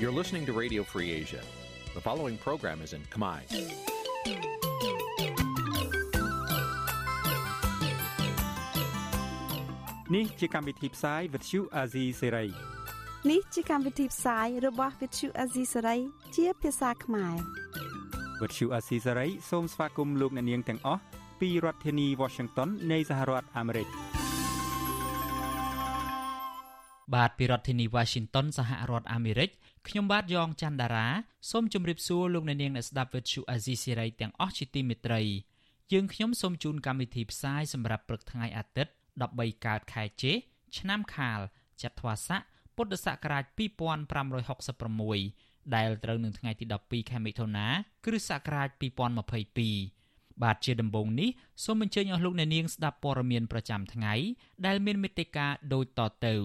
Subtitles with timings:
[0.00, 1.42] You're listening to Radio Free Asia.
[1.94, 3.40] The following program is in Khmer.
[10.14, 12.48] នេះជាកម្មវិធីផ្សាយ Vuthu Azizi Serai
[13.30, 16.00] នេះជាកម្មវិធីផ្សាយរបស់ Vuthu Azizi Serai
[16.36, 17.36] ជាភាសាខ្មែរ
[18.40, 21.02] Vuthu Azizi Serai សូមស្វាគមន៍លោកអ្នកនាងទាំងអស់
[21.40, 23.88] ពីរដ្ឋធានី Washington នៃសហរដ្ឋអាមេរិក
[27.14, 29.50] បាទពីរដ្ឋធានី Washington សហរដ្ឋអាមេរិក
[29.87, 31.07] ខ្ញុំបាទយ៉ងច័ន្ទដារា
[31.51, 35.21] សូមជម្រាបសួរលោកអ្នកនាងអ្នកស្ដាប់ Vuthu Azizi Serai ទាំងអស់ជាទីមេត្រី
[35.91, 38.93] យើងខ្ញុំសូមជូនកម្មវិធីផ្សាយសម្រាប់ព្រឹកថ្ងៃអាទិត្យ
[39.29, 40.33] 13កើតខែជេ
[40.77, 41.39] ឆ្នាំខាល
[41.81, 42.41] ចត្វាស័ក
[42.75, 43.43] ពុទ្ធសករាជ
[44.39, 47.67] 2566ដែលត្រូវនឹងថ្ងៃទី12ខែមិថុនា
[48.05, 48.69] គ្រិស្តសករាជ
[49.61, 51.29] 2022បាទជាដំបូងនេះ
[51.63, 54.13] សូមអញ្ជើញអស់លោកអ្នកនាងស្ដាប់ព័ត៌មានប្រចាំថ្ងៃ
[54.65, 56.35] ដែលមានមេត្តាដូចតទៅ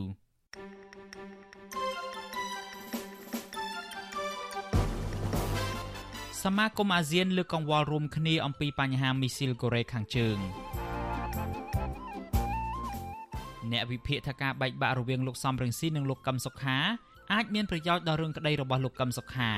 [6.47, 10.39] សមាគមអាស៊ានលើកកង្វល់រួមគ្នាអំពីបញ្ហាមីស៊ីលកូរ៉េខាងជើង
[13.73, 16.79] អ្នកវិភាគថាការបែកបាក់រវាងលោកសំរងស៊ីនិងលោកកឹមសុខា
[17.33, 19.51] អាចមានប្រយោជន៍ដល់រឿងក្តីរបស់លោកកឹមសុខា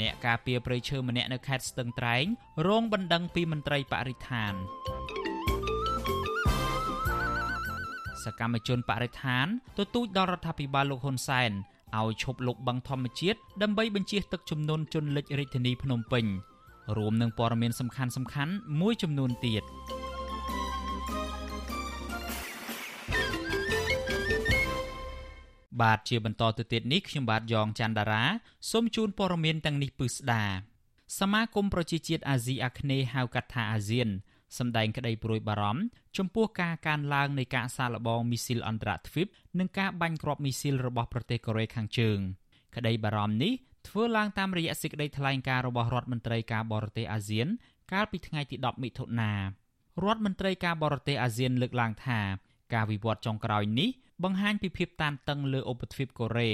[0.00, 2.24] អ្នកការពារព្រៃឈើម្នាក់នៅខេត្តស្ទឹងត្រែង
[2.68, 4.52] រងបណ្ដឹងពីមន្ត្រីបរិស្ថាន
[8.24, 9.46] សកម្មជនបរិស្ថាន
[9.78, 11.52] ទទូចដល់រដ្ឋាភិបាលលោកហ៊ុនសែន
[12.00, 16.24] ឲ្យឈប់លុបបឹងធម្មជាតិដើម្បីបញ្ជៀសទឹកជំនន់ជន់លិចរាជធានីភ្នំពេញ
[16.96, 18.04] រួមនឹងព័ត៌មានសំខា
[18.46, 19.64] ន់ៗមួយចំនួនទៀត។
[25.82, 28.24] បាទជាបន្តទៅទៀតនេះខ្ញុំបាទយ៉ងច័ន្ទដារា
[28.70, 30.44] សូមជូនព័ត៌មានទាំងនេះពឺស្ដា
[31.18, 34.08] សមាគមប្រជាជាតិអាស៊ីអាគ្នេយ៍ហៅកាត់ថាអាស៊ាន
[34.58, 35.82] សម្ដែងក្តីព្រួយបារម្ភ
[36.18, 39.26] ចំពោះការកើនឡើងនៃការសាកល្បងមីស៊ីលអន្តរទ្វីប
[39.58, 42.18] និងការបាញ់គ្រាប់មីស៊ីលរបស់ប្រទេសកូរ៉េខាងជើង
[42.76, 43.52] ក្តីបារម្ភនេះ
[43.88, 47.46] ធ្វើឡើងតាមរយៈសេចក្តីថ្លែងការណ៍របស់រដ្ឋមន្ត្រីការបរទេសអាស៊ាន
[47.92, 52.20] កាលពីថ្ងៃទី10មិថុនារដ្ឋមន្ត្រីការបរទេសអាស៊ានលើកឡើងថា
[52.74, 53.90] ការវិវត្តចុងក្រោយនេះ
[54.24, 56.50] បង្ហាញពីភាពតានតឹងលើឧបទ្វីបកូរ៉េ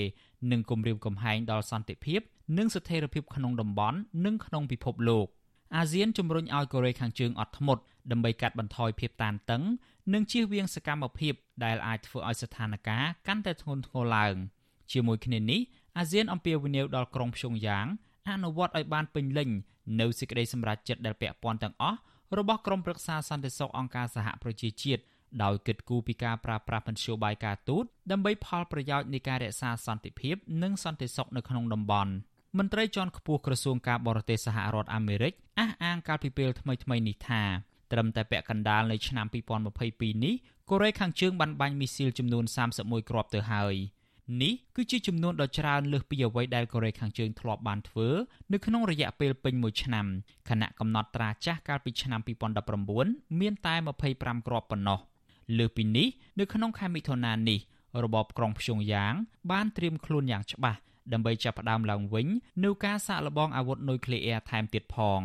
[0.51, 2.21] និងគំរាមកំហែងដល់សន្តិភាព
[2.59, 5.27] និងស្ថិរភាពក្នុងតំបន់និងក្នុងពិភពលោក
[5.77, 9.63] អាស៊ានជំរុញឲ្យកូរ៉េខាងជើងអត់ធ្មត់ដើម្បីកាត់បន្ថយភាពតានតឹង
[10.13, 14.35] និងជៀសវាងសកម្មភាពដែលអាចធ្វើឲ្យស្ថានភាពកាន់តែធ្ងន់ធ្ងរឡើង
[14.93, 15.61] ជាមួយគ្នានេះ
[15.99, 17.87] អាស៊ានអំពាវនាវដល់ក្រុងព្យុងយ៉ាង
[18.31, 19.51] អនុវត្តឲ្យបានពេញលេញ
[20.01, 21.99] នៅសេចក្តីសម្រេចចិត្តដែលពាក់ព័ន្ធទាំងអស់
[22.39, 25.03] របស់ក្រុមប្រឹក្សាសន្តិសុខអង្គការសហប្រជាជាតិ
[25.43, 32.13] ដោយគិតគូរពីការប្រើប្រាស់មធ្យោបាយការទូតដើម្បីផលប្រយោជន៍នៃការរក្សាសន្តិភាព និងសន្តិសុខនៅក្នុងតំបន់
[32.59, 37.43] មន្ត្រីជាន់ខ្ពស់ក្រសួងការបរទេសសហរដ្ឋអាមេរិកអះអាងកាលពីពេលថ្មីៗនេះថា
[37.93, 39.27] ត្រឹមតែពាក់កណ្ដាលនៃឆ្នាំ
[39.75, 40.35] 2022នេះ
[40.71, 42.45] កូរ៉េខាងជើងបានបាញ់មីស៊ីលចំនួន
[42.77, 43.75] 31គ្រាប់ទៅហើយ
[44.43, 48.09] នេះគឺជាចំនួនដ៏ច្រើនលើសពីអ្វីដែលកូរ៉េខាងជើងធ្លាប់បានធ្វើ
[48.53, 50.07] នៅក្នុងរយៈពេលពេញមួយឆ្នាំ
[50.49, 52.21] ខណៈកំណត់ត្រាចាស់កាលពីឆ្នាំ
[52.81, 53.75] 2019មានតែ
[54.11, 55.01] 25គ្រាប់ប៉ុណ្ណោះ។
[55.59, 57.61] លើពីនេះនៅក្នុងខែមិថុនានេះ
[58.05, 59.15] របបក្រុងភ្យុងយ៉ាង
[59.53, 60.79] បានត្រៀមខ្លួនយ៉ាងច្បាស់
[61.13, 62.27] ដើម្បីចាប់ផ្ដើមឡើងវិញ
[62.65, 65.21] នូវការសាកល្បងអាវុធនុយក្លេអ៊ែរថែមទៀតផង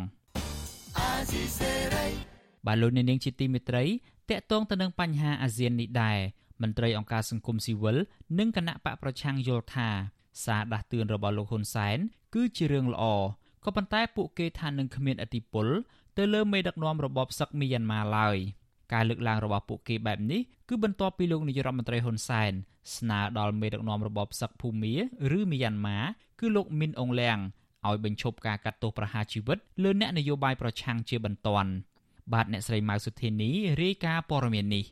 [2.66, 3.84] បាទលោកនាងជាទីមេត្រី
[4.30, 6.18] តកតងទៅនឹងបញ្ហាអាស៊ាននេះដែរ
[6.62, 7.96] មន្ត្រីអង្គការសង្គមស៊ីវិល
[8.38, 9.88] និងគណៈបកប្រឆាំងយល់ថា
[10.44, 11.98] សារដាស់តឿនរបស់លោកហ៊ុនសែន
[12.34, 13.04] គឺជារឿងល្អ
[13.64, 15.68] ក៏ប៉ុន្តែពួកគេថានឹងគ្មានអធិបុល
[16.16, 18.36] ទៅលើមេដឹកនាំរបបសឹកមីយ៉ាន់ម៉ាឡើយ។
[18.92, 22.52] ការលើកឡើងរបស់ពួកគេបែបនេះគឺបន្ទាប់ពីលោកនាយរដ្ឋមន្ត្រីហ៊ុនសែន
[22.96, 24.94] ស្នើដល់មេដឹកនាំរបបសឹកភូមា
[25.38, 25.98] ឬមីយ៉ាន់ម៉ា
[26.40, 27.38] គឺលោកមីនអងលៀង
[27.88, 31.70] ឲ្យបញ្ឈប់ការកាត់ទោសប្រហារជីវិតលើអ្នកនយោបាយប្រឆាំងជាបន្ទាន់
[32.32, 33.50] បាទអ្នកស្រីម៉ៅសុធានី
[33.82, 34.84] រាយការណ៍ព័ត៌មាននេះ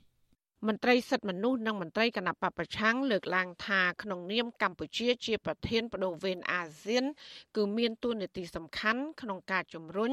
[0.67, 7.05] មន្ត្រីសិទ្ធិមនុស្សនិងមន្ត្រីគណៈបពប្រឆាំងលើកឡើងថាក្នុងនាមកម្ពុជាជាប្រធានបដូវវេនអាស៊ាន
[7.57, 10.13] គឺមានតួនាទីសំខាន់ក្នុងការជំរុញ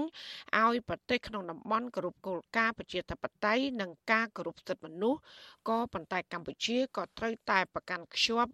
[0.62, 5.20] ឲ្យប្រទេសក្នុងតំបន់គោរពគោលការណ៍ប្រជាធិបតេយ្យនិងការគោរពសិទ្ធិមនុស្ស
[5.70, 8.52] ក៏ប៉ុន្តែកម្ពុជាក៏ត្រូវតែប្រកាន់ខ្ជាប់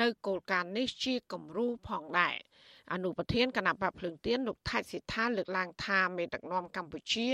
[0.00, 2.36] នៅគោលការណ៍នេះជាគំរូផងដែរ។
[2.92, 7.28] អនុប្រធានគណៈបកភ្លើងទៀនលោកថៃសិដ្ឋាលើកឡើងថាមេដឹកនាំកម្ពុជា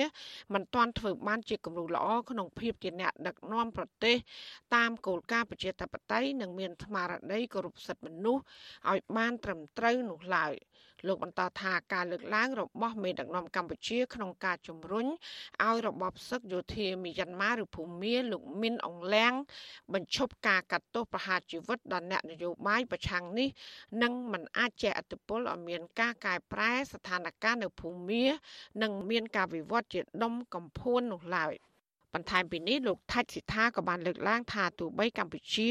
[0.55, 4.17] មិនទាន់ធ្វើបានជាគំរូល្អក្នុងភាពជាអ្នកដឹកនាំប្រទេស
[4.75, 8.43] តាមគោលការណ៍ប្រជាធិបតេយ្យនិងមានស្មារតីគោរពសិទ្ធិមនុស្ស
[8.91, 10.55] ឲ្យបានត្រឹមត្រូវនោះឡើយ។
[11.07, 15.07] លោកបន្តថាការលើកឡើងរបស់មេដឹកនាំកម្ពុជាក្នុងការជំរុញ
[15.65, 19.33] ឲ្យរបបសឹកយោធាមីយ៉ាន់ម៉ាឬភូមាលោកមីនអងលៀង
[19.95, 23.49] បញ្ឈប់ការកាត់ទោសប្រហារជីវិតដល់អ្នកនយោបាយប្រឆាំងនេះ
[24.03, 28.25] នឹងមិនអាចជះឥទ្ធិពលឲ្យមានការកែប្រែស្ថានភាពនៅភូមា
[28.83, 31.55] និងមានការវិវត្តជាដុំកំភួននោះឡើយ។
[32.15, 35.69] បន្ថែមពីនេះលោកថាច់សិដ្ឋាក៏បានលើកឡើងថាទោះបីកម្ពុជា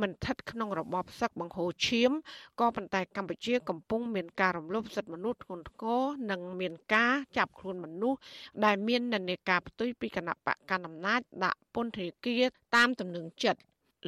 [0.00, 2.10] មិនស្ថិតក្នុងរបបសឹកបង្ហូរឈាម
[2.60, 8.18] ក៏ប៉ុន្តែកម្ពុជាកំពុងមានការរំលោភសិទ្ធិមនុស្សធ្ងន់ធ្ងរនិងមានការចាប់ខ្លួនមនុស្ស
[8.64, 12.42] ដែលមាននិន្នាការផ្ទុយពីគណៈបកកណ្ដាលអំណាចដាក់ពន្ធនាគារ
[12.74, 13.60] តាមទំនឹងចិត្ត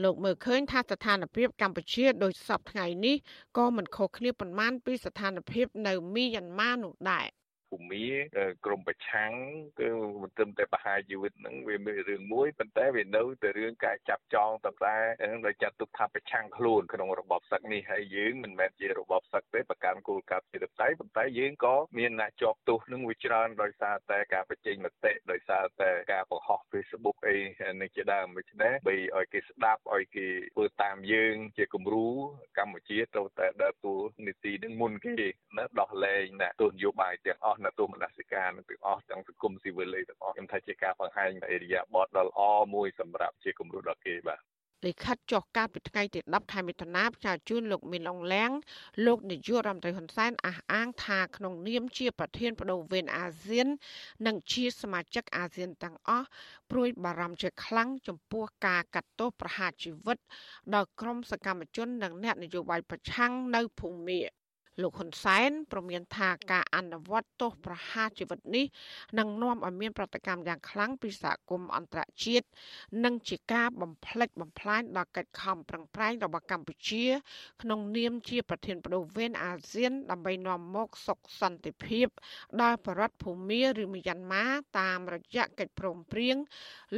[0.04, 3.16] លោកមើលឃើញថាស្ថានភាពកម្ពុជាដោយសពថ្ងៃនេះ
[3.56, 7.26] ក៏មិនខុសគ្នាប៉ុន្មានពីស្ថានភាពនៅមីយ៉ាន់ម៉ានោះដែរ
[7.76, 8.06] ភូមិ
[8.66, 9.32] ក្រមប្រឆាំង
[9.80, 9.88] គឺ
[10.22, 27.36] មិនត្រឹមតែបហាជីវិតហ្នឹងវាមានរឿងមួយប៉ុន្តែវានៅតែរឿងការចាប់ចងតតែហ្នឹងដោយចាត់ទុកថាប្រឆាំងខ្លួនក្នុងរបបសឹកនេះហើយយើងមិនមែនជារបបសឹកទេប្រកាន់គោលការណ៍ប្រជាធិបតេយ្យប៉ុន្តែយើងក៏មានអ្នកជាប់ទោសនឹងវាច្រើនដោយសារតែការបញ្ចេញមតិដោយសារតែការបង្ហោះ Facebook អី
[27.80, 32.08] នេះជាដើមដូច្នេះបីឲ្យគេស្ដាប់ឲ្យគេធ្វើតាមយើង ជាគំរូ
[32.58, 33.94] កម្ពុជាត្រូវតែដើរតួ
[34.26, 42.40] នីតិនឹងមុនគេណាដោះលែងណាទស្សនយោបាយទាំងអស់អ្នកទូមនសិការទាំងអស់ទាំងសង្គមស៊ីវិលទាំងអស់ខ្ញុំថាជាការបង្ហាញអេរិយាបថដ៏ល្អ
[42.74, 44.40] មួយសម្រាប់ជាគំរូដល់គេបាទ
[44.86, 48.52] លិខិតចុះកាលពីថ្ងៃទី10ខែមិថុនាផ្សាយជូនលោកមីនអងឡាំង
[49.06, 53.66] លោកនាយករដ្ឋមន្ត្រីហ៊ុនសែនអះអាងថាក្នុងនាមជាប្រធានបដូវវេនអាស៊ាន
[54.26, 56.26] និងជាសមាជិកអាស៊ានទាំងអស់
[56.70, 60.18] ព្រួយបារម្ភជាខ្លាំងចំពោះការកាត់ទោសប្រហារជីវិត
[60.74, 64.20] ដល់ក្រុមសកម្មជននិងអ្នកនយោបាយប្រឆាំងនៅភូមា
[64.82, 68.66] លោកហ៊ុនសែនប្រមានថាការអនុវត្តទោសប្រហារជីវិតនេះ
[69.18, 72.46] នឹងនាំឲ្យមានប្រតិកម្មយ៉ាងខ្លាំងពីសហគមន៍អន្តរជាតិ
[73.04, 77.04] និងជាការបំផ្លិចបំផ្លាញដល់កិច្ចខំប្រឹងប្រែងរបស់កម្ពុជា
[77.62, 82.06] ក្នុងនាមជាប្រធានបដូវវេនអាស៊ាន ដើម្បីនាំមកសុខសន្តិភាព
[82.62, 84.46] ដល់ប្រដ្ឋភូមាឬមីយ៉ាន់ម៉ា
[84.78, 86.36] តាមរយៈកិច្ចព្រមព្រៀង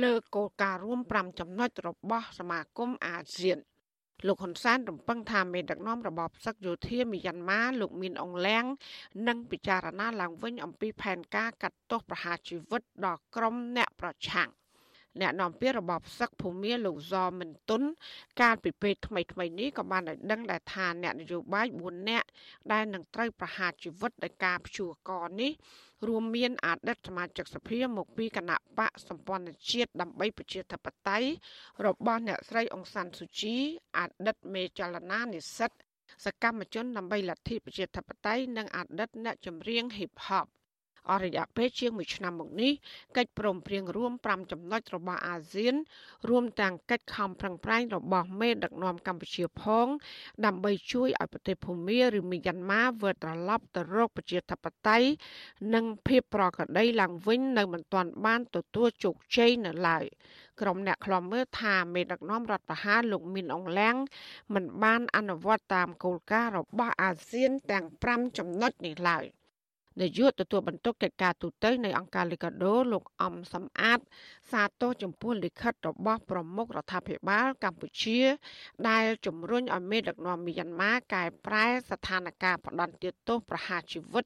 [0.03, 3.61] លើគោលការណ៍រួម5ចំណុចរបស់សមាគមអាស៊ាន
[4.27, 8.65] លោកហ៊ុនសែនរំពឹងថាមេដឹកនាំរបបសឹកយោធាមីយ៉ាន់ម៉ាលោកមានអងលៀង
[9.29, 14.49] នឹងពិចារណាឡើងវិញអំពីផែនការកាត់ទោសប្រហារជីវិតដល់ក្រុមអ្នកប្រឆាំង
[15.21, 17.83] អ្នកនាំពាក្យរបបសឹកភូមាលោកဇော်មិនទុន
[18.41, 22.27] កាលពីពេលថ្មីថ្មីនេះក៏បានឲ្យដឹងដែរថាអ្នកនយោបាយ4នាក់
[22.73, 25.11] ដែលនឹងត្រូវប្រហារជីវិតដោយការព្យួរក
[25.41, 25.53] នេះ
[26.09, 31.29] រួមមានអតីតសមាជិកសភាមកពីគណៈបកសម្ព័ន្ធជាតិដើម្បីប្រជាធិបតេយ្យ
[31.87, 33.57] របស់អ្នកស្រីអង្សានស៊ូជី
[33.99, 35.71] អតីតមេចលនានិស្សិត
[36.25, 40.49] សកម្មជនដើម្បីលទ្ធិប្រជាធិបតេយ្យនិងអតីតអ្នកចម្រៀង Hip Hop
[41.09, 42.73] អស់រយៈពេលជាង1ឆ្នាំមកនេះ
[43.17, 45.75] កិច្ចព្រមព្រៀងរួម5ចំណុចរបស់អាស៊ាន
[46.29, 49.87] រួមទាំងកិច្ចខំប្រឹងប្រែងរបស់មេដឹកនាំកម្ពុជាផង
[50.45, 55.09] ដើម្បីជួយឲ្យប្រទេសភូមាឬមីយ៉ាន់ម៉ាវិលត្រឡប់ទៅរកប្រជាធិបតេយ្យ
[55.75, 60.05] និងភាពប្រក្រតីឡើងវិញនៅមិនទាន់បានទទួលជោគជ័យនៅឡើយ
[60.61, 63.97] ក្រុមអ្នកខ្លំមើលថាមេដឹកនាំរដ្ឋប្រហារលោកមីនអងលៀង
[64.55, 69.25] មិនបានអនុវត្តតាមគោលការណ៍របស់អាស៊ានទាំង5ចំណុចនេះឡើយ។
[70.01, 74.01] នាយកទទួលបន្ទុកកិច្ចការទូតនៃអង្គការលីកាដូលោកអំសំអាត
[74.53, 78.21] សាទរចំពោះលិខិតរបស់ប្រមុខរដ្ឋាភិបាលកម្ពុជា
[78.89, 82.95] ដែលជំរុញឲ្យមេដឹកនាំមីយ៉ាន់ម៉ាកែប្រែស្ថានភាពផ្ដន់
[83.29, 84.25] ទោសប្រហារជីវិត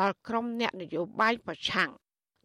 [0.00, 1.90] ដល់ក្រុមអ្នកនយោបាយប្រឆាំង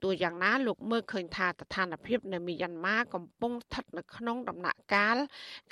[0.04, 5.18] ទោះយ៉ាងណាលោកមើលឃើញថាស្ថានភាពនៅមីយ៉ាន់ម៉ាកំពុងស្ថិតនៅក្នុងដំណាក់កាល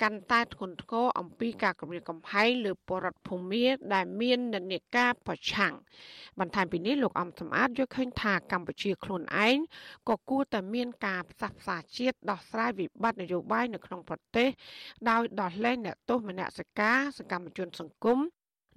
[0.02, 5.74] កាន់តែធ្ងន់ធ្ងរអំពីការគំរាមកំហែងលើពលរដ្ឋភូមាដែលមាននិន្នាការប្រឆាំង
[6.40, 9.56] បន្ថែមពីនេះលោកអំសំអាតយល់ឃើញថាកម្ពុជាខ្លួនឯង
[10.08, 14.48] ក៏គួរតែមានការផ្សះផ្សាជាតិដោះស្រាយវិបត្តិនយោបាយនៅក្នុងប្រទេស
[15.10, 18.18] ដោយដោះលែងអ្នកទោសមនសិការសកម្មជនសង្គម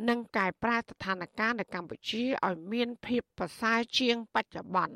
[0.10, 4.96] និងកែប្រែស្ថានភាពនៅកម្ពុជាឲ្យមានភាពប្រសើរជាងបច្ចុប្បន្ន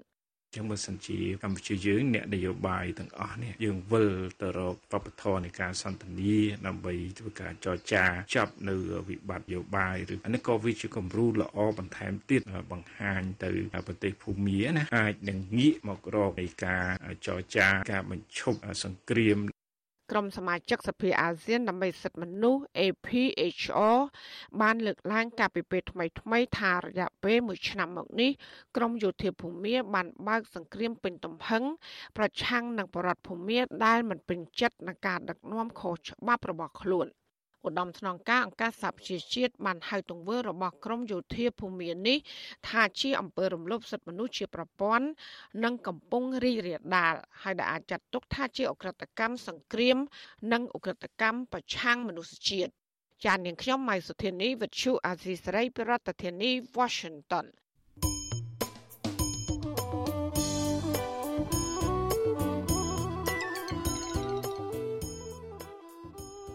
[0.56, 8.76] ចឹងបើសិនជាកម្ពុជាយើងអ្នកនយោបាយទាំងអស់នេះយើងវិលទៅរកវប្បធម៌នៃការសន្ទនាដើម្បីធ្វើការចរចាចាប់នៅ
[9.10, 13.52] វិបត្តិនយោបាយឬអានេះក៏វាជាគំរូល្អបន្ថែមទៀតបង្ហាញទៅ
[13.88, 16.86] ប្រទេសភូមាណាអាចនឹងងាកមករកនៃការ
[17.28, 19.38] ចរចាការបញ្ឈប់សង្គ្រាម
[20.12, 23.98] ក្រុមសមាជិកសភាអាស៊ានដើម្បីសិទ្ធិមនុស្ស APHR
[24.62, 28.32] បានលើកឡើងកាលពីពេលថ្មីៗថារយៈពេល1ឆ្នាំមកនេះ
[28.76, 31.64] ក្រមយោធាភូមាបានបើកសង្គ្រាមពេញទំហឹង
[32.18, 37.08] ប្រឆាំងនឹងបរដ្ឋភូមាដែលមិនពេញចិត្តនឹងការដឹកនាំខុសច្បាប់របស់ខ្លួន។
[37.68, 42.18] ឧត្តមស្នងការអង្គការសហប្រជាជាតិបានហៅទង្វើរបស់ក្រមយោធាភូមិនេះ
[42.70, 45.08] ថាជាអំពើរំលោភសិទ្ធិមនុស្សជាប្រព័ន្ធ
[45.64, 49.98] និងកំពុងរីករាលដាលហើយដែលអាចចាត់ទុកថាជាអក្រិតកម្មសង្គ្រាម
[50.54, 52.72] និងអក្រិតកម្មប្រឆាំងមនុស្សជាតិ
[53.26, 55.92] ចាននាងខ្ញុំម៉ៃសុធានីវិទ្យុអាស៊ីសេរីប្រ
[56.24, 57.46] ធានាធិបតី Washington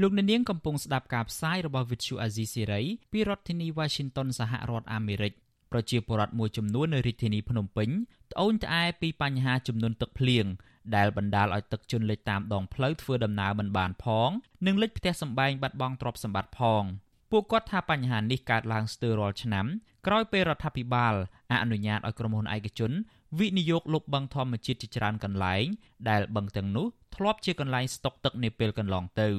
[0.00, 5.32] លោកអ្នកនាងកំពុងស្ដាប់ការផ្សាយរបស់ Vuthu Azizi Serai ពីរដ្ឋធានី Washington សហរដ្ឋអាមេរិក
[5.72, 7.88] ប្រជាពលរដ្ឋមួយចំនួននៅរាជធានីភ្នំពេញ
[8.32, 10.46] ត្អូញត្អែពីបញ្ហាចំនួនទឹកភ្លៀង
[10.96, 14.30] ដែលបណ្ដាលឲ្យទឹកជន់លិចតាមដងផ្លូវធ្វើដំណើរមិនបានផង
[14.66, 16.82] និងលិចផ្ទះសម្បែងបាត់បង់ទ្រព្យសម្បត្តិផង
[17.30, 19.66] ពួកគាត់ថាបញ្ហានេះកើតឡើងស្ទើររាល់ឆ្នាំ
[20.06, 21.14] ក្រោយពេលរដ្ឋាភិបាល
[21.52, 22.92] អនុញ្ញាតឲ្យក្រុមហ៊ុនឯកជន
[23.38, 25.64] វិនិយោគលុបបឹងធម្មជាតិជាច្រើនកន្លែង
[26.08, 29.30] ដែលបឹងទាំងនោះធ្លាប់ជាកន្លែងស្តុកទឹកនាពេលកន្លងទៅ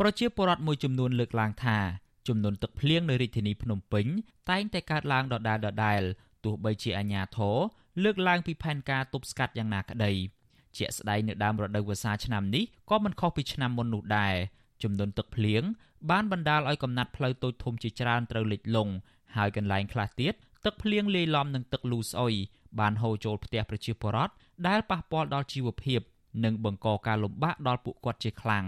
[0.00, 1.78] ប្រជាពលរដ្ឋមួយចំនួនលើកឡើងថា
[2.28, 4.06] ចំនួនទឹកភ្លៀងនៅរាជធានីភ្នំពេញ
[4.50, 6.02] តែងតែកើតឡើងដដែលដដែល
[6.44, 7.56] ទោះបីជាអាជ្ញាធរ
[8.02, 10.12] លើកឡើងពីផែនការទប់ស្កាត់យ៉ាងណាក្តី
[10.76, 14.34] ជាក់ស្ដែងនៅដើមរដូវវស្សាឆ្នាំនេះក៏មិនខុសពីឆ្នាំមុននោះដែរ
[14.82, 15.62] ចំនួនទឹកភ្លៀង
[16.10, 18.92] បានបណ្ដាលឲ្យកំណាត់ផ្លូវតូចធំជាច្រើនត្រូវលិចលង់
[19.36, 22.34] ហើយកន្លែងខ្លះទៀតទឹកភ្លៀងលាយឡំនឹងទឹកលូស្អុយ
[22.80, 24.32] បានហូរចូលផ្ទះប្រជាពលរដ្ឋ
[24.68, 26.00] ដែលប៉ះពាល់ដល់ជីវភាព
[26.44, 28.66] និងបង្កការលំបាកដល់ពួកគាត់ជាខ្លាំង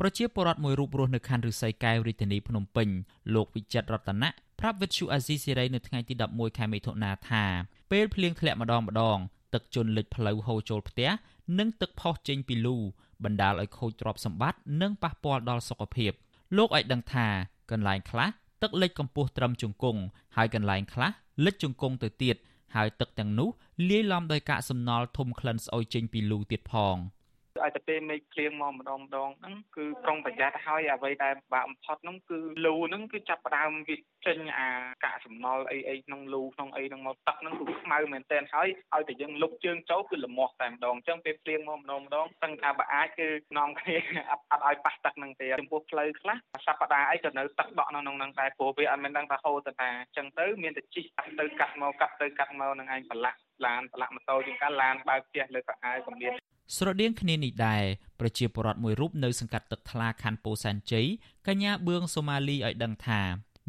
[0.00, 2.88] ប្រជាពលរដ្ឋមួយរូបរស់នៅខណ្ឌឫស្សីកែវរាជធានីភ្នំពេញ
[3.34, 4.28] លោកវិចិត្ររតនៈ
[4.60, 7.44] ប្រាប់វិទ្យុអាស៊ីសេរីនៅថ្ងៃទី11ខែមិថុនាថា
[7.90, 9.18] ពេលភ្លៀងធ្លាក់ម្ដងម្ដង
[9.54, 11.10] ទឹកជន់លិចផ្លូវហូរចូលផ្ទះ
[11.58, 12.76] និងទឹកផុសចេញពីលូ
[13.24, 16.12] បណ្ដាលឲ្យខូចទ្រព្យសម្បត្តិនិងប៉ះពាល់ដល់សុខភាព
[16.56, 17.26] លោកឲ្យដឹងថា
[17.70, 18.28] កន្លែងខ្លះ
[18.62, 20.00] ទឹកលិចកម្ពស់ត្រឹមជង្គង់
[20.36, 21.10] ហើយកន្លែងខ្លះ
[21.44, 22.36] លិចជង្គង់ទៅទៀត
[22.74, 23.48] ហើយទឹកទាំងនោះ
[23.88, 26.96] លាយឡំដោយកាកសំណល់ធំក្លិនស្អុយចេញពីលូទៀតផង។
[27.64, 33.96] ឲ្យតែពេលមេឃភ្លៀងមកម្ដងម្ដងហ្នឹងគឺប្រុងប្រយ័ត្នហើយអ្វីដែលពិបាកបំផុតហ្នឹងគឺលូហ្នឹងគឺចាប់ផ្ដើមវា
[34.26, 34.68] ចេញអា
[35.04, 43.96] កាកសំណល់អីអីក្នុងលូក្នុងអីហ្នឹងមកទឹកហ្នឹងគឺខ្មៅមែនទែនហើយឲ្យតែយើងលុបជើងចូលគឺលមាស់តែម្ដងអញ្ចឹងពេលភ្លៀងមកម្ដងម្ដងស្ទឹងថាបើអាចគឺនាំគ្នា
[44.30, 46.36] អត់អត់ឲ្យប៉ះទឹកហ្នឹងទេចំពោះផ្លូវខ្លះ
[46.66, 51.06] សប្តាហ៍អីក៏នៅទឹកដក់នៅក្នុងហ្នឹងដែរព្រោះវាអត់មានដឹងថាហូរទៅណាអញ្ចឹងទៅមានតែជីក
[51.40, 56.32] ទៅកាត់មកកាត់ទៅកាត់មកនឹងឯងប្រឡាក់ឡានប្រឡាក់ម៉ូតូជាងកាឡានបើកផ្ទះលើកៅអៅក៏មាន
[56.76, 57.84] ស្រដៀងគ្នានេះដែរ
[58.20, 61.06] ប្រជាពលរដ្ឋមួយរូបនៅសង្កាត់ទឹកថ្លាខណ្ឌពោធិ៍សែនជ័យ
[61.46, 63.20] កញ្ញាបឿងសូម៉ាលីឲ្យដឹងថា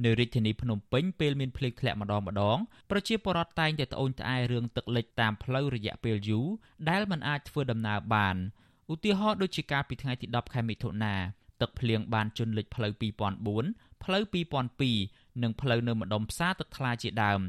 [0.04, 2.58] នៅរាជធានីភ្នំពេញពេលមានភ្លៀងធ្លាក់ម្ដងម្ដង
[2.92, 6.48] ប្រជាពលរដ្ឋតែងតែត្អូញត្អែរឿងទឹកលិចតាមផ្លូវរយៈពេលយូរ
[6.90, 8.36] ដែលមិនអាចធ្វើដំណើរបាន
[8.94, 11.16] ឧទាហរណ៍ដូចជាកាលពីថ្ងៃទី10ខែមិថុនា
[11.62, 12.92] ទឹកភ្លៀងបានជន់លិចផ្លូវ
[13.48, 14.24] 2004ផ្លូវ
[14.84, 17.42] 2002និងផ្លូវនៅម្ដុំផ្សារទឹកថ្លាជាដើម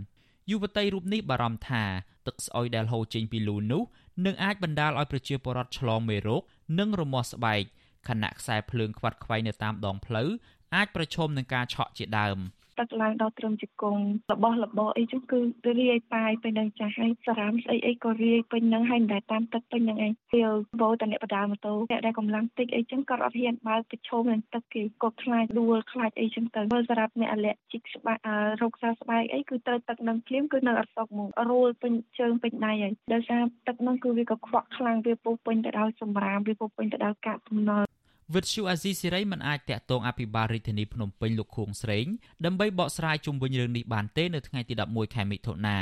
[0.51, 1.85] យុវតីរូបនេះបារម្ភថា
[2.27, 3.83] ទឹកស្អុយដែលហូរចេញពីលូនោះ
[4.25, 6.43] នឹងអាចបណ្ដាលឲ្យប្រជាពលរដ្ឋឆ្លងមេរោគ
[6.79, 7.63] និងរមាស់ស្បែក
[8.09, 10.29] ខណៈខ្សែភ្លើងខ្វាត់ខ្វែងនៅតាមដងផ្លូវ
[10.75, 12.39] អាចប្រឈមនឹងការឆក់ជាដើម។
[12.81, 15.41] ទឹកឡើងដល់ត្រឹមជង្គង់របស់របរអីចឹងគឺ
[15.81, 28.19] រាយប៉ាយពេញនឹងចាស់ហើយសារ៉ាមស្អីអីក៏រាយពេញនឹងហើយមិនដែលតាមទឹកពេញនឹងឯងពេលបោតអ្នកបដាម៉ូតូអ្នកដែលកម្លាំងតិចអីចឹងក៏អត់ហ៊ានបើកប្រឈមនឹងទឹកគេក៏ខ្លាចដួលខ្លាចអីចឹងទៅមើលសម្រាប់អ្នកអាឡែជីកស្បែក
[28.63, 37.90] រោគសើស្បែកអីគឺត្រូវទឹកនឹងភ្លាមគឺនៅអត់សុកមករួលពេញជើងពេញដៃហើយដោយសារទឹកនឹងគឺវាក៏ខ្វក់ខ្លាំងវាពុះពេញទៅដោយសម្រាមវាពុះពេញទៅដោយកាកសំណល់
[38.35, 42.07] វិទ្យុអាស៊ីសេរីមិនអាចតាក់ទងអភិបាលរាជធានីភ្នំពេញលោកខួងស្រេង
[42.45, 45.79] ដើម្បីបកស្រាយជុំវិញរឿងនេះបានទេនៅថ្ងៃទី11ខែមិថុនា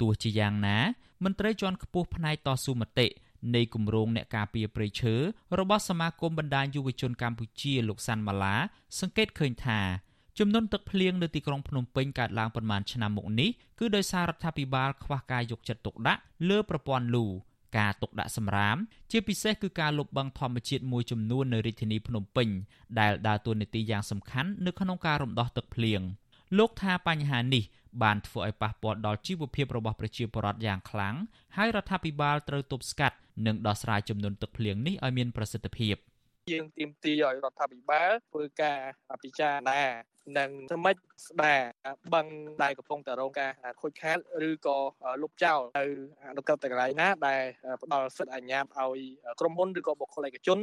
[0.00, 0.78] ទោះជាយ៉ាងណា
[1.24, 3.06] មន្ត្រីជាន់ខ្ពស់ផ្នែកតស៊ូមតិ
[3.54, 5.14] នៃគម្រោងអ្នកការពារព្រៃឈើ
[5.58, 8.56] របស់សមាគមបណ្ដាញយុវជនកម្ពុជាលោកសាន់ម៉ាឡា
[9.00, 9.80] សង្កេតឃើញថា
[10.38, 17.26] ចំនួនទឹកភ្លៀងនៅទីក្រុងភ្នំពេញកើតឡើងប្រមាណឆ្នាំមុខនេះគឺដោយសាររដ្ឋាភិបាលខ្វះការយកចិត្តទុកដាក់លើប្រព័ន្ធលូ
[17.78, 18.76] ការទុកដាក់សម្រាម
[19.10, 22.48] ជាពិសេសគឺការលុបបង្ខំធម្មជាតិមួយចំនួននៅរាជធានីភ្នំពេញ
[23.00, 26.00] ដែលដើរតួនាទីយ៉ាងសំខាន់នៅក្នុងការរំដោះទឹកភ្លៀង
[26.58, 27.64] លោកថាបញ្ហានេះ
[28.02, 31.14] បានធ្វើឲ្យប៉ះពាល់ដល់ជីវភាពរបស់ប្រជាពលរដ្ឋយ៉ាងខ្លាំង
[31.56, 33.16] ហើយរដ្ឋាភិបាលត្រូវទប់ស្កាត់
[33.46, 35.96] និងដោះស្រាយចំនួនទឹកភ្លៀងនេះឲ្យមានប្រសិទ្ធភាព
[36.52, 38.80] យើងទាមទារឲ្យរដ្ឋាភិបាលធ្វើការ
[39.22, 39.80] ពិចារណា
[40.38, 41.60] និងសមិទ្ធស្ដារ
[42.14, 42.26] បឹង
[42.62, 44.18] ដែលកំពុងតែរងការខូចខាត
[44.48, 44.78] ឬក៏
[45.22, 45.84] លុបចោលនៅ
[46.30, 47.42] អនុក្រឹត្យកន្លែងណាដែល
[47.82, 48.98] ផ្ដល់សិទ្ធិអាជ្ញាឲ្យ
[49.40, 50.60] ក្រុមហ៊ុនឬក៏បុគ្គលឯកជន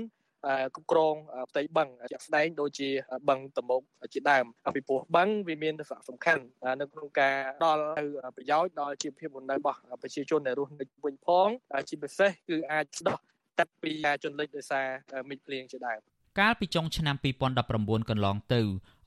[0.75, 1.15] គ្រប់គ្រង
[1.51, 2.89] ផ្ទៃបឹងជាក់ស្ដែងដូចជា
[3.29, 3.81] បឹងតមោក
[4.13, 6.43] ជាដើមពីព្រោះបឹងវាមានសារៈសំខាន់
[6.81, 8.03] នៅក្នុងការដល់ទៅ
[8.37, 11.47] ប្រយោជន៍ដល់ជីវភាពរស់នៅរបស់ប្រជាជនដែលរស់នៅវិញផង
[11.89, 13.17] ជាពិសេសគឺអាចស្ដោះ
[13.59, 13.91] ទឹកពី
[14.23, 14.87] ជនលិចដោយសារ
[15.29, 16.01] មីចភ្លៀងជាដើម
[16.39, 17.15] កាលពីចុងឆ្នាំ
[17.63, 18.61] 2019កន្លងទៅ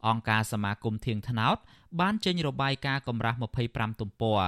[0.07, 1.57] អង្គការសមាគមធៀងថ្នោត
[2.01, 4.41] បានចេញរបាយការណ៍កម្រាស់25ទំព័រ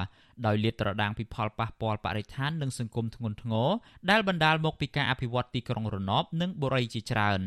[0.47, 3.69] ដោយលាតត្រដាងពីផលប៉ះពាល់បរិស្ថាននិងសង្គមធ្ងន់ធ្ងរ
[4.11, 7.41] ដែលបណ្ដាលមកពីការអភិវឌ្ឍទីក្រុងរណបនិងបុរីជាច្រើន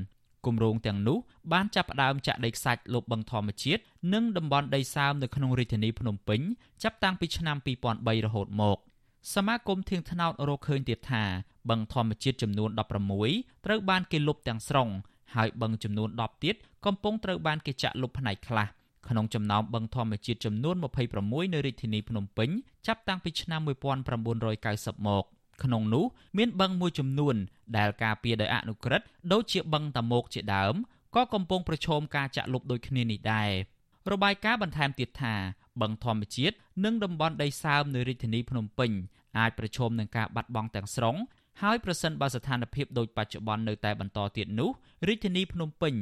[0.45, 1.17] គម្រោងទាំងនោះ
[1.53, 3.81] បានចាប់ផ្ដើមចាក់ដីខ្សាច់លុបបង្ធម្មជាតិ
[4.13, 6.41] និងតំបន់ដីសើមនៅក្នុងរាជធានីភ្នំពេញ
[6.83, 7.57] ចាប់តាំងពីឆ្នាំ
[7.91, 8.77] 2003រហូតមក
[9.33, 11.23] សមាគមធៀងថ្នោតរកឃើញទៀតថា
[11.69, 12.69] បឹងធម្មជាតិចំនួន
[13.17, 14.89] 16ត្រូវបានគេលុបទាំងស្រុង
[15.35, 18.67] ហើយបឹងចំនួន10ទៀតកំពុងត្រូវបានគេចាក់លុបផ្នែកខ្លះ
[19.07, 20.75] ក្នុងចំណោមបឹងធម្មជាតិចំនួន
[21.15, 22.49] 26នៅរាជធានីភ្នំពេញ
[22.87, 25.25] ចាប់តាំងពីឆ្នាំ1990មក
[25.63, 26.05] ក្នុងនោះ
[26.37, 27.35] មានបឹងមួយចំនួន
[27.77, 30.75] ដែលការពារដោយអនុក្រឹត្យដូចជាបឹងតាមុកជាដើម
[31.15, 33.51] ក៏កំពុងប្រឈមការចាក់លុបដូចគ្នានេះដែរ
[34.11, 35.35] របាយការណ៍បន្ថែមទៀតថា
[35.81, 38.91] បឹងធម្មជាតិនិងតំបន់ដីសើមនៅរាជធានីភ្នំពេញ
[39.39, 41.15] អាចប្រឈមនឹងការបាត់បង់ទាំងស្រុង
[41.61, 44.69] ហើយប្រសិនបើស្ថានភាពដូចបច្ចុប្បន្ននៅតែបន្តទៀតនោះ
[45.07, 45.93] រាជធានីភ្នំពេញ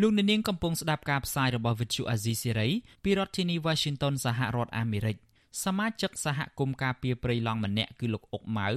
[0.00, 2.70] លោកអ្នកនាងកំពុងស្ដាប់ការផ្សាយរបស់ Vuthu Azizi Serai
[3.04, 5.16] ពីរដ្ឋធានី Washington សហរដ្ឋអាមេរិក
[5.64, 8.68] សមាជិកសហគមន៍ការពារព្រៃឡង់ម្នាក់គឺលោកអុកម៉ៅ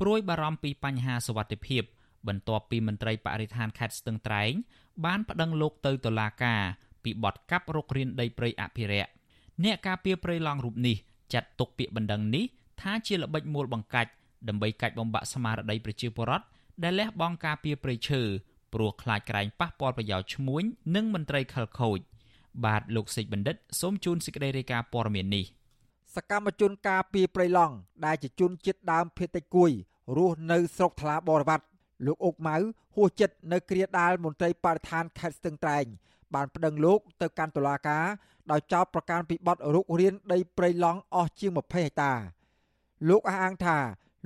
[0.00, 1.82] ព្រួយបារម្ភពីបញ្ហាសវត្ថិភាព
[2.28, 4.52] បន្ទាប់ពីមន្ត្រីបរិស្ថានខេត្តស្ទឹងត្រែង
[5.04, 6.62] បានប្តឹងលោកទៅតុលាការ
[7.04, 9.10] ពីបទកាប់រុករានដីព្រៃអភិរក្ស
[9.64, 10.96] អ្នកការពារព្រៃឡង់រូបនេះ
[11.32, 12.44] ចាត់ទុកពាក្យបណ្ដឹងនេះ
[12.80, 14.10] ថាជាល្បិចមូលបង្កាច់
[14.48, 16.46] ដើម្បីកាច់បំបាក់ស្មារតីប្រជាពលរដ្ឋ
[16.82, 18.22] ដែលលះបង់ការពារព្រៃឈើ
[18.72, 20.62] ព្រោះខ្លាចក្រែងប៉ះពាល់ប្រយោជន៍ឈ្មួញ
[20.94, 21.98] និងមន្ត្រីខលខូច
[22.64, 25.44] បាទលោកសេចបណ្ឌិតសូមជូនសេចក្តីរាយការណ៍ព័ត៌មាននេះ
[26.14, 27.74] សកម្មជនការពារព្រៃឡង់
[28.06, 29.70] ដែលជាជនជាតិដើមភាគតិចគួយ
[30.16, 31.64] រស់នៅស្រុកថ្លាបរិវត្ត
[32.06, 32.56] លោកអុកម៉ៅ
[32.94, 35.84] ហួសចិត្តនៅគ្រាដាលមន្ត្រីបរិស្ថានខេត្តស្ទឹងត្រែង
[36.34, 38.04] បានប្តឹងលោកទៅកាន់តុលាការ
[38.50, 42.12] ដោយចោទប្រកាន់ពីបទរុករានដីព្រៃឡង់អស់ជាង20ហិកតា
[43.08, 43.78] លោកអះអាងថា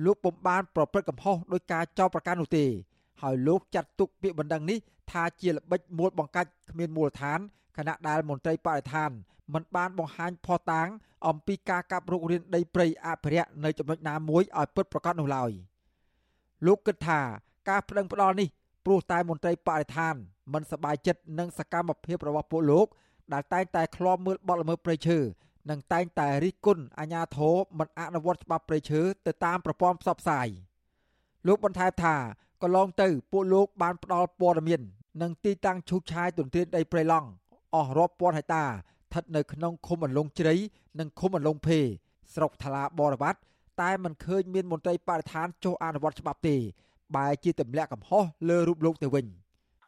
[0.05, 2.65] លោកពុំបានប្រព្រឹត្តកំហុសដោយការចោទប្រកាន់នោះទេ
[3.21, 4.77] ហើយលោកចាត់ទុកពាក្យបណ្ដឹងនេះ
[5.11, 7.39] ថាជាល្បិចមូលបង្កាច់គ្មានមូលដ្ឋាន
[7.77, 9.09] ខណៈដែលមន្ត្រីបរិស្ថាន
[9.53, 10.87] មិនបានបង្ហាញផុសតាង
[11.27, 15.51] អំពីការកាប់រុករានដីព្រៃអភិរក្សនៅចំណុចណាមួយឲ្យពិតប្រាកដនោះឡើយ
[16.65, 17.21] លោកគិតថា
[17.69, 18.47] ការប្តឹងផ្ដាល់នេះ
[18.85, 20.15] ព្រោះតែមន្ត្រីបរិស្ថាន
[20.53, 22.87] មិនសប្បាយចិត្តនឹងសកម្មភាពរបស់ពួកលោក
[23.33, 25.17] ដែលតែងតែឃ្លាំមើលបទល្មើសព្រៃឈើ
[25.69, 30.47] និងតែងតែរិះគន់អាជ្ញាធរមិនអនុវត្តច្បាប់ព្រៃឈើទៅតាមប្រព័ន្ធផ្សព្វផ្សាយ
[31.47, 32.15] លោកបន្ថែមថា
[32.61, 34.81] កន្លងទៅពួកលោកបានផ្ដល់ព័ត៌មាន
[35.21, 37.27] និងទីតាំងឈូសឆាយទន្ទ្រានដីព្រៃឡង់
[37.75, 40.55] អស់រាប់ពាន់ហិកតាស្ថិតនៅក្នុងឃុំអន្លង់ជ្រៃ
[40.99, 41.79] និងឃុំអន្លង់ភេ
[42.33, 43.39] ស្រុកថ្លាបរវត្ត
[43.81, 46.57] តែមិនឃើញមានមន្ត្រីបរិស្ថានចុះអនុវត្តច្បាប់ទេ
[47.15, 49.27] បែរជាទម្លាក់កំហុសលើរូបលោកទៅវិញ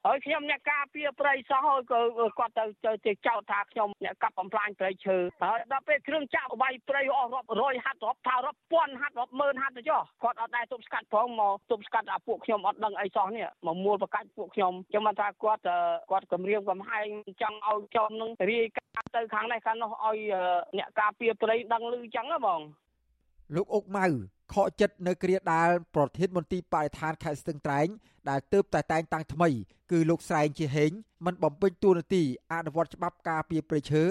[0.07, 1.99] ហើយខ្ញុំអ្នកការពារព្រៃសោះហើយក៏
[2.39, 15.61] គាត់ទៅទៅចោទថាខ្ញុំអ្នកកាប់បំផ្លាញព្រៃឈើហើយដល់ពេលគ្រឿងចាក់វាយព្រៃអស់រាប់រយហាត់រាប់ថារាប់ពាន់ហាត់រាប់ម៉ឺនហាត់ទៅចុះគាត់អត់ដែរទប់ស្កាត់ផងមកទប់ស្កាត់អាពួកខ្ញុំអត់ដឹងអីសោះនេះមកមួលប្រកាច់ពួកខ្ញុំខ្ញុំថាគាត់
[16.11, 17.07] គាត់គម្រាមកំហែង
[17.41, 20.17] ចង់ឲ្យចំនឹងរាយការទៅខាងនេះខាងនោះឲ្យ
[20.77, 22.61] អ្នកការពារព្រៃដឹងឮចឹងហ៎បង
[23.55, 24.05] លោកអុកម៉ៅ
[24.53, 27.87] ខកចិត្តនៅគ្រាដាលប្រធានមន្ទីរបរិស្ថានខេត្តស្ទឹងត្រែង
[28.29, 29.49] ដែលទើបតែតែងតាំងថ្មី
[29.91, 30.91] គឺលោកស្រែងជាហេង
[31.25, 34.03] មិនបំពេញតួនាទីអនុវត្តច្បាប់ការពារព្រៃឈើ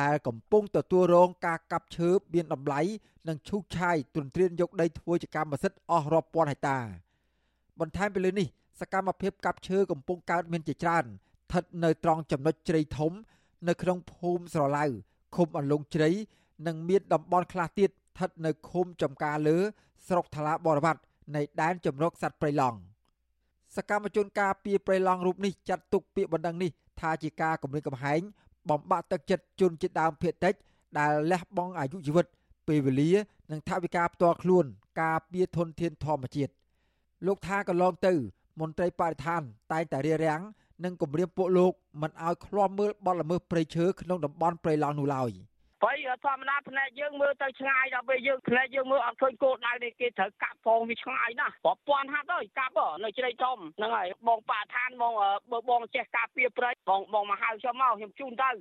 [0.00, 2.80] ដែលកំពុងទទួលរងការកាប់ឈើមានតម្លៃ
[3.28, 6.78] និងឈូសឆាយទន្ទ្រានយកដីធ្វើជាកម្មសិទ្ធិអស់រាប់ពាន់ហិកតា
[7.80, 8.46] បន្ថែមពីលើនេះ
[8.80, 13.12] សកម្មភាពកាប់ឈើកំពុងកើតមានជាច្រើនស្ថិតនៅត្រង់ចំណុចជ្រៃធំ
[13.68, 14.84] នៅក្នុងភូមិស្រឡៅ
[15.36, 16.10] ឃុំអន្លង់ជ្រៃ
[16.66, 19.56] និងមានតំបន់ខ្លះទៀតស្ថិតនៅឃុំចំការលើ
[20.06, 21.00] ស្រុកថ្លាបរវត្ត
[21.36, 22.78] នៃដែនជំរកសត្វព្រៃឡង់
[23.76, 28.20] សកម្មជនការពីព្រៃឡង់រូបនេះចាត់ទុកពាក្យបណ្ដឹងនេះថាជាការគម្រាមកំហែង
[28.70, 30.54] បំបាក់ទឹកចិត្តជនជាតិដើមភាគតិច
[30.98, 32.26] ដែលលះបង់អាយុជីវិត
[32.68, 33.10] ពេលវេលា
[33.50, 34.64] និងថវិកាផ្ទាល់ខ្លួន
[35.02, 36.52] ការពារធនធានធម្មជាតិ
[37.26, 38.12] លោកថាកន្លងទៅ
[38.60, 40.40] មន្ត្រីបរិស្ថាន តែងតែរារាំង
[40.84, 45.30] និងគម្រាមពួកលោកមិនឲ្យឃ្លាំមើលបទល្មើសព្រៃឈើក្នុងតំបន់ព្រៃឡង់នោះឡើយ។
[45.82, 55.12] ព្រៃធម្មតាផ្នែកយើងមើលទៅឆ្ងាយដល់ពេលយើងផ្នែកយើងមើលអត់ឃើញគោលដៅនេះគេត្រូវកាប់ផងវាឆ្ងាយណាស់ប្រព័ន្ធហាត់អើយកាប់នៅជ្រៃធំហ្នឹងហើយបងប៉ាឋានបង
[55.52, 58.56] បើបងចេះការពារព្រៃបងបងមកហៅខ្ញុំមកខ្ញុំជូនទៅឲ្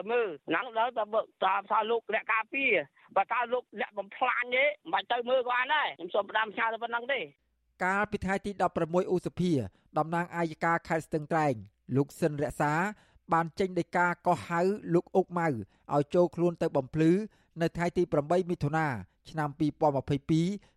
[0.00, 1.04] យមើលហ្នឹងដល់តែ
[1.42, 2.72] ថាថាលោកលក្ខការពារ
[3.16, 7.20] បើថាលោកលក្ខបំផ្លាញទេមិនបាច់ទៅមើលក៏បានដែរខ្ញុំសូមផ្ដាំផ្ញើទៅប៉ុណ្្នឹងទេ
[7.84, 8.50] កាលពីថ្ងៃទី
[8.82, 9.52] 16ឧសភា
[9.98, 11.54] តំណាងអាយកាខេត្តស្ទឹងត្រែង
[11.96, 12.72] លោកសិនរក្សា
[13.32, 14.60] បានចេញដីកាកោះហៅ
[14.94, 17.10] លោកអុកម៉ៅឲ្យចូលខ្លួនទៅបំភ្លឺ
[17.60, 18.86] នៅថ្ងៃទី8មិថុនា
[19.30, 19.48] ឆ្នាំ
[20.18, 20.30] 2022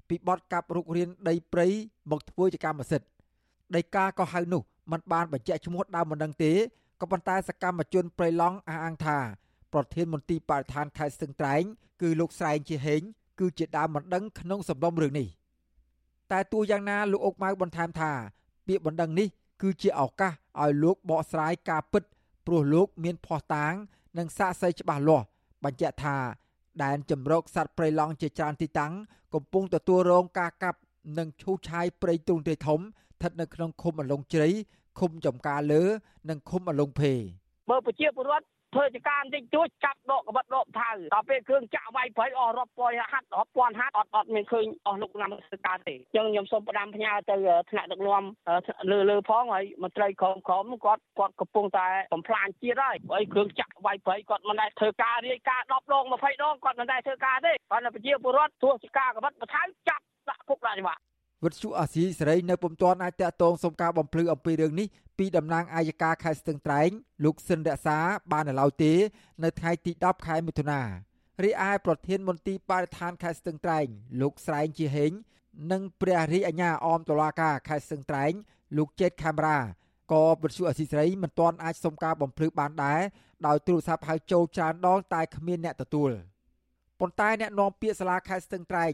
[0.10, 1.68] ពីបទកាប់រុករានដីព្រៃ
[2.12, 3.08] មកធ្វើជាកម្មសិទ្ធិ
[3.76, 4.62] ដីកាកោះហៅនោះ
[4.92, 6.52] มันបានបញ្ជាក់ឈ្មោះដើមមិនដឹងទេ
[7.02, 9.18] ក៏ប៉ុន្តែសកម្មជនព្រៃឡង់អះអាងថា
[9.74, 11.64] ប្រធានមន្ទីរបរិស្ថានខេត្តស្ទឹងត្រែង
[12.02, 13.02] គឺលោកស្រែងជាហេង
[13.40, 15.28] គឺជាដើមមិនដឹងក្នុងសំណុំរឿងនេះ
[16.32, 18.12] តែទោះយ៉ាងណាលោកអុកម៉ៅបន្ថែមថា
[18.68, 19.28] ពាក្យបណ្ដឹងនេះ
[19.62, 22.04] គឺជាឱកាសឲ្យលោកបកស្រាយការពិត
[22.48, 23.74] ព្រោះលោកមានភ័ស្តុតាង
[24.18, 25.26] និងសាកសីច្បាស់លាស់
[25.64, 26.18] បញ្ជាក់ថា
[26.84, 28.94] ដែនជំរកសត្វព្រៃឡង់ជាច្រើនទីតាំង
[29.34, 30.80] កំពុងទទួលរងការកាប់
[31.18, 34.48] និងឈូសឆាយព្រៃទ្រូងទ្រាយធំស្ថិតនៅក្នុងឃុំអលងជ្រៃ
[35.00, 35.84] ឃុំចំការលើ
[36.30, 37.14] និងឃុំអលងភេ
[37.70, 47.36] បើប្រជាពលរដ្ឋ ធ្វើចការបន្តិចតួចចាប់ដកកបិតដកថៅដល់ពេលគ្រឿងចាក់វាយប្រៃអស់រាប់ពាន់ហាត់រាប់ពាន់ហាត់អត់អត់មានឃើញអស់លោកណាំធ្វើការទេអញ្ចឹងខ្ញុំសូមផ្ដាំផ្ញើទៅ
[47.72, 48.24] ថ្នាក់ដឹកនាំ
[48.92, 61.02] លើលើផងហើយមន្ត្រីក្រមក្រមគាត់គាត់កំពុងតែបំផ្លាញជាតិហើយបើអីគ្រឿងចាក់វាយប្រៃគាត់មិនដែលធ្វើការរាយការ10ដង20ដងគាត់មិនដែលធ្វើការទេគាត់ប្រជាពលរដ្ឋធ្វើចការកបិតបន្ថែមចាប់ដាក់គុកដាក់ច្បាប់
[61.46, 64.88] វិទ្យុអាស៊ីសេរីនៅពុំទាន់អាចតាក់ទងសុំការបំភ្លឺអំពីរឿងនេះ
[65.22, 66.90] ពីតំណាងអាយកាខេត្តស្ទឹងត្រែង
[67.26, 68.00] លោកសិនរក្សា
[68.32, 68.94] បាននៅឡើយទេ
[69.44, 70.82] នៅថ្ងៃទី10ខែមិថុនា
[71.44, 73.86] រីឯប្រធានមន្ទីរបរិស្ថានខេត្តស្ទឹងត្រែង
[74.22, 75.12] លោកស្រែងជាហេង
[75.72, 78.32] និងព្រះរាជអាជ្ញាអមតុលាការខេត្តស្ទឹងត្រែង
[78.78, 79.60] លោកចេតខាមរ៉ា
[80.12, 83.02] ក៏វិទ្យុអាស៊ីសេរីមិនទាន់អាចសុំការបំភ្លឺបានដែរ
[83.48, 86.12] ដោយទូរស័ព្ទហៅចូលច្រើនដងតែគ្មានអ្នកទទួល
[87.00, 88.94] ប៉ុន្តែអ្នកនាំពាក្យសាលាខេត្តស្ទឹងត្រែង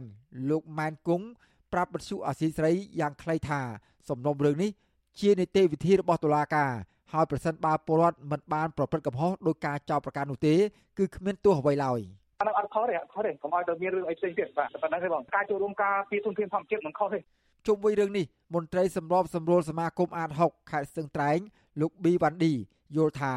[0.50, 1.26] លោកម៉ែនគង់
[1.74, 3.62] ប្រាប់បទសុអាស៊ីស្រីយ៉ាងខ្លីថា
[4.10, 4.72] សំណុំរឿងនេះ
[5.20, 6.72] ជានីតិវិធីរបស់តុលាការ
[7.14, 10.56] ហើយប្រសិនបើពលរដ្ឋមិនបានប្រព្រឹត្តកំហុសដោយការចោទប្រកាន់នោះទេ
[10.98, 12.00] គឺគ្មានទោសអ្វីឡើយ
[12.40, 17.20] អានោះអត់ខុសទេអត់ខុសទេកុំឲ្យទៅមានរឿងអីផ្សេងទៀតបាទប៉ុណ្ណឹងទេបងការចូលរួមការពីទុនធានធម្មជាតិមិនខុសទេ
[17.68, 18.26] ជុំវិញរឿងនេះ
[18.56, 21.40] មន្ត្រីសម្របសម្រួលសមាគមអាត6ខេត្តស្ទឹងត្រែង
[21.82, 22.54] លោកប៊ីវ៉ាន់ឌី
[22.96, 23.36] យល់ថា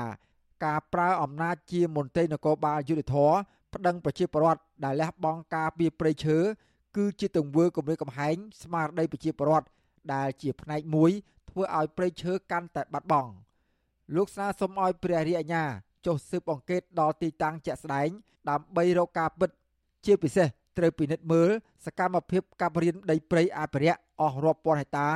[0.64, 3.16] ការប្រើអំណាចជាមន្ត្រីនគរបាលយុតិធធ
[3.74, 6.38] ប្តឹងប្រជាពលរដ្ឋដែលលះបង់ការពីព្រៃឈើ
[6.96, 9.66] គឺជាទង្វើគំរាមកំហែងស្មារតីប្រជាពលរដ្ឋ
[10.14, 11.10] ដែលជាផ្នែកមួយ
[11.50, 13.32] ធ្វើឲ្យព្រៃឈើកាន់តែបាត់បង់
[14.16, 15.64] លោកស្នើសុំឲ្យព្រះរាជអាជ្ញា
[16.06, 18.08] ចុះស៊ើបអង្កេតដល់ទីតាំងជាក់ស្ដែង
[18.50, 19.50] ដើម្បីរកការពិត
[20.06, 21.50] ជាពិសេសត្រូវពិនិត្យមើល
[21.86, 25.08] សកម្មភាពកាប់រៀនដីព្រៃអភិរក្សអស់រាប់ពាន់ហិកតា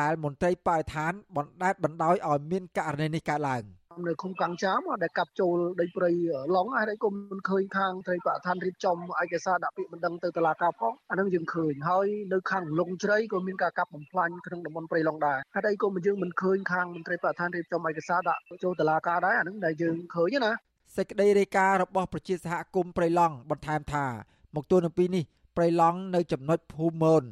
[0.00, 3.62] ដែលមន្ត្រីបរិស្ថានបណ្ដេតបណ្ដោយឲ្យមានករណីនេះកើតឡើង។
[4.06, 6.10] នៅឃុំកាំងចាមដែលកាប់ចូលដីព្រៃ
[6.56, 20.52] ឡុងហើយក៏មិនឃើញខាងត្រីបឋានរៀបចំឯកសារដាក់ពាក្យបណ្ដឹងទៅតុលាការផងអានឹងយើងឃើញហើយនៅខាងលងជ្រៃក៏មានការកាប់បំផ្លាញក្នុងតំបន់ព្រៃឡុងដែរហើយអីក៏យើងមិនឃើញខាងមន្ត្រីបឋានរៀបចំឯកសារដាក់ចូលតុលាការដែរអានឹងដែលយើងឃើញណា
[20.96, 24.06] សេចក្តីរាយការណ៍របស់ប្រជាសហគមន៍ព្រៃឡង់បន្ថែមថា
[24.54, 25.24] មកទល់នឹងពេលនេះ
[25.56, 27.22] ព្រៃឡង់នៅចំណុចភូមិមន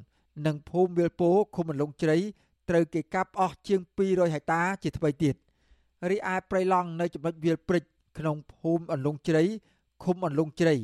[0.46, 2.16] និងភូមិវាលពោឃុំមន្លងជ្រៃ
[2.68, 5.36] ត្រូវគេកាប់អស់ជាង200ហិកតាជាថ្មីទៀត។
[6.08, 7.84] រីឯព្រៃឡង់នៅចំណុចវាលព្រិច
[8.18, 9.42] ក្នុងភូមិអន្លង់ជ្រៃ
[10.04, 10.74] ឃុំអន្លង់ជ្រៃ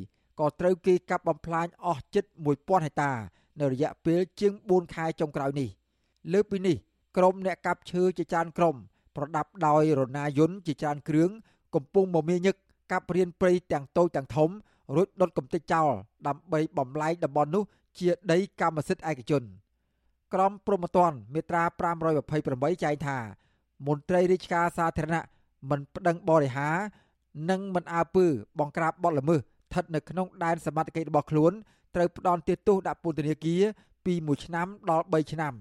[0.40, 3.12] ក៏ត្រូវគេកាប់បំផ្លាញអស់ជិត1000ហិកតា
[3.60, 5.68] នៅរយៈពេលជាង4ខែចុងក្រោយនេះ
[6.32, 6.76] លើពីនេះ
[7.16, 8.76] ក្រុមអ្នកកាប់ឈើជាច្រើនក្រុម
[9.16, 11.30] ប្រដាប់ដោយរណាយន្តជាច្រើនគ្រឿង
[11.74, 12.56] កំពុងមមាញឹក
[12.92, 14.50] កាប់រៀនព្រៃទាំងតូចទាំងធំ
[14.96, 15.90] រួចដុតកំទេចចោល
[16.26, 17.64] ដើម្បីបំលែងតំបន់នោះ
[17.98, 19.42] ជាដីកម្មសិទ្ធិឯកជន
[20.34, 21.62] ក្រមព្រហ្មទណ្ឌមាត្រា
[22.22, 23.18] 528ចែងថា
[23.86, 25.24] មន្ត្រីរាជការសាធារណៈ
[25.70, 26.70] មិនប្តឹងបរិហា
[27.50, 28.26] និងមិនអើពើ
[28.58, 31.52] បង្ក្រាបបទល្មើសស្ថិតនៅក្នុងដែនសមត្ថកិច្ចរបស់ខ្លួន
[31.94, 33.62] ត្រូវផ្ដន់ទោសដាក់ពន្ធនាគារ
[34.04, 35.52] ពី1ឆ្នាំដល់3ឆ្នាំ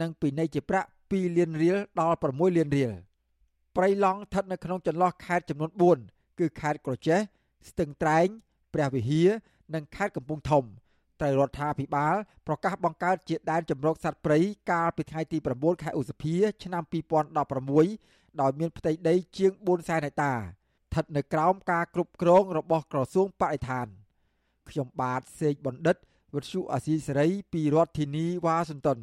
[0.00, 2.90] និងពិន័យជាប្រាក់2លានរៀលដល់6លានរៀល
[3.76, 7.20] ព្រៃឡង់ស្ថិតនៅក្នុងចន្លោះខេត្តចំនួន4គឺខេត្តក្រចេះ
[7.68, 8.26] ស្ទឹងត្រែង
[8.74, 9.28] ព្រះវិហារ
[9.74, 10.64] និងខេត្តកំពង់ធំ
[11.20, 14.38] ត្រូវរដ្ឋាភិបាលប្រកាសបង្កើតជាដែនជម្រកសត្វព្រៃ
[14.70, 16.82] កាលពីថ្ងៃទី9ខែឧសភាឆ្នាំ
[17.62, 23.86] 2016ដោយមានផ្ទៃដីជាង4សែនហិកតាស្ថិតនៅក្រោមការគ្រប់គ្រងរបស់ក្រសួងបរិស្ថាន
[24.70, 25.96] ខ្ញុំបាទសេកបណ្ឌិត
[26.34, 28.98] វិទ្យុអាស៊ីសេរីពីរដ្ឋធានីវ៉ាស៊ីនតោន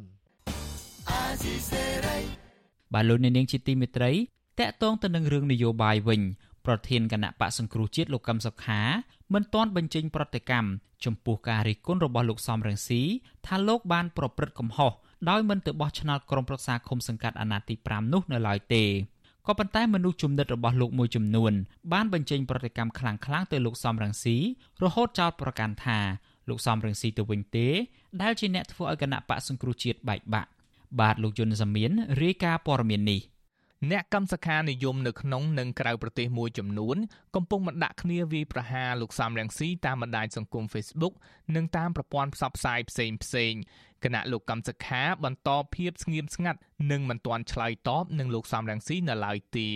[2.94, 4.12] បាទលោកអ្នកនាងជាទីមេត្រី
[4.60, 6.20] តកតងទៅនឹងរឿងនយោបាយវិញ
[6.66, 8.80] ប្រធានគណៈបកសង្គ្រោះជាតិលោកកឹមសុខា
[9.32, 10.68] មិនទាន់បញ្ចេញប្រតិកម្ម
[11.04, 13.00] ចំពោះការរិះគន់របស់លោកសំរងស៊ី
[13.46, 14.92] ថាលោកបានប្រព្រឹត្តកំហុស
[15.30, 18.84] ដោយមិនទៅបោះឆ្នោតក្រុមប្រឹក្សាឃុំសង្កាត់អាណត្តិទី5នោះនៅឡើយទេ
[19.46, 21.52] ក៏ប៉ុន្តែមនុស្សជំនិតរបស់លោកមួយចំនួន
[21.92, 24.36] បានបញ្ចេញប្រតិកម្មខ្លាំងៗទៅលោកសំរងស៊ី
[24.82, 25.98] រហូតចោទប្រកាន់ថា
[26.48, 27.68] លោកសំរងស៊ីទៅវិញទេ
[28.22, 30.50] ដែលជាអ្នកធ្វើឲ្យគណៈបកសង្គ្រោះជាតិបែកបាក់
[31.00, 31.90] បាទលោកយុនសាមៀន
[32.22, 33.20] រាយការណ៍ព័ត៌មាននេះ
[33.90, 36.96] អ្នកកម្មសខានិយមនៅក្នុងនិងក្រៅប្រទេសមួយចំនួន
[37.34, 41.14] កំពុងបណ្ដាក់គ្នាវាយប្រហារលោកសំរងស៊ីតាមបណ្ដាញសង្គម Facebook
[41.56, 43.52] និងតាមប្រព័ន្ធផ្សព្វផ្សាយផ្សេងផ្សេង
[44.04, 46.58] គណៈលោកកម្មសខាបន្តភាពស្ងៀមស្ងាត់
[46.90, 49.68] និងមិនទាន់ឆ្លើយតបនឹងលោកសំរងស៊ីនៅឡើយទេ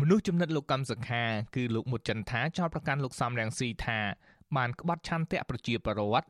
[0.00, 1.24] មនុស្សចំណិតលោកកម្មសខា
[1.56, 4.00] គឺលោកមុតចន្ទថាចោទប្រកាន់លោកសំរងស៊ីថា
[4.56, 6.28] បានក្បត់ឆន្ទៈប្រជាពលរដ្ឋ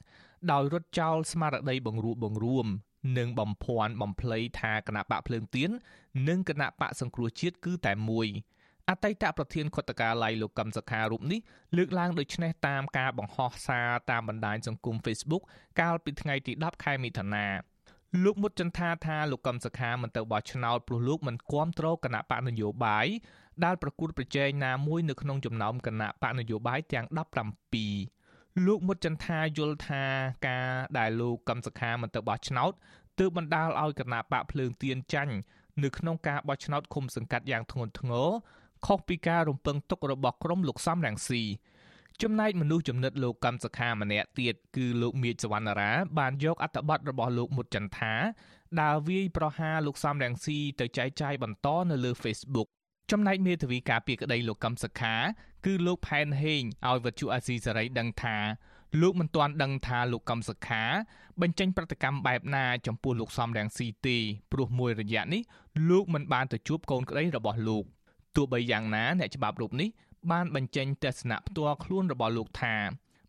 [0.52, 2.66] ដោយរត់ចោលស្មារតីបង្រួបបង្រួម
[3.18, 5.70] និងបំភាន់បំភ្លៃថាគណៈបកភ្លើងទៀន
[6.28, 8.28] និងគណៈបកសង្គ្រោះជាតិគឺតែមួយ
[8.88, 11.40] អតីតប្រធានខុទ្ទកាល័យលោកកឹមសុខារូបនេះ
[11.76, 15.42] លើកឡើងដូចនេះតាមការបង្ហោះសារតាមបណ្ដាញសង្គម Facebook
[15.80, 17.46] កាលពីថ្ងៃទី10ខែមិថុនា
[18.24, 23.06] លោកមុតចន្ទថាថាលោកកឹមសុខាមិនទៅបោះឆ្នោតព្រោះលោកមិនគាំទ្រគណៈបកនយោបាយ
[23.64, 27.06] ដែលប្រគួតប្រជែងណាមួយនៅក្នុងចំណោមគណៈបកនយោបាយទាំង
[27.70, 28.19] 17
[28.66, 30.04] លោកមុតចន្ទថាយល់ថា
[30.48, 32.72] ការដែលលោកកឹមសុខាមិនទៅបោះឆ្នោត
[33.18, 35.34] ទើបបណ្ដាលឲ្យគណៈបកភ្លើងទៀនចាញ់
[35.82, 38.28] នៅក្នុងការបោះឆ្នោតឃុំសង្កាត់យ៉ាងធ្ងន់ធ្ងរ
[38.86, 41.42] ខុសពីការរំពឹងទុករបស់ក្រុមលោកសំរងស៊ី
[42.22, 48.14] ចំណែកមនុស្សចំណិតលោកកម្មសខាម្នាក់ទៀតគឺលោកមៀចសវណ្ណារា បានយកអត្ថបទរបស់លោកមុតចន្ទថា
[48.80, 52.68] ដើរវាយប្រហារលោកសំរងស៊ីទៅចែកចាយបន្តនៅលើ Facebook
[53.14, 55.14] ចំណែកមេធាវីការពីក្តីលោកកម្មសខា
[55.64, 58.36] គឺលោកផែនហេងឲ្យវត្ថុអាស៊ីសេរីដឹងថា
[59.00, 60.82] លោកមិនទាន់ដឹងថាលោកកំសខា
[61.40, 64.16] បញ្ចេញប្រតិកម្មបែបណាចំពោះលោកសំរងស៊ីទេ
[64.52, 65.42] ព្រោះមួយរយៈនេះ
[65.90, 67.84] លោកមិនបានទៅជួបកូនក្តីរបស់លោក
[68.36, 69.88] ទោះបីយ៉ាងណាអ្នកច្បាប់រូបនេះ
[70.30, 72.74] បានបញ្ចេញទស្សនៈផ្ទាល់ខ្លួនរបស់លោកថា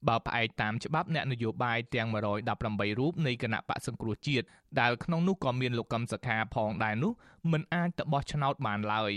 [0.07, 4.45] បើផ្អែកតាមច្បាប់អ្នកនយោបាយទាំង118រូបនៃគណៈបកសង្គ្រោះជាតិ
[4.79, 7.11] ដែលក្នុងនោះក៏មានលោកកឹមសុខាផងដែរនោះ
[7.51, 9.13] មិនអាចទៅបោះឆ្នោតបានឡើយ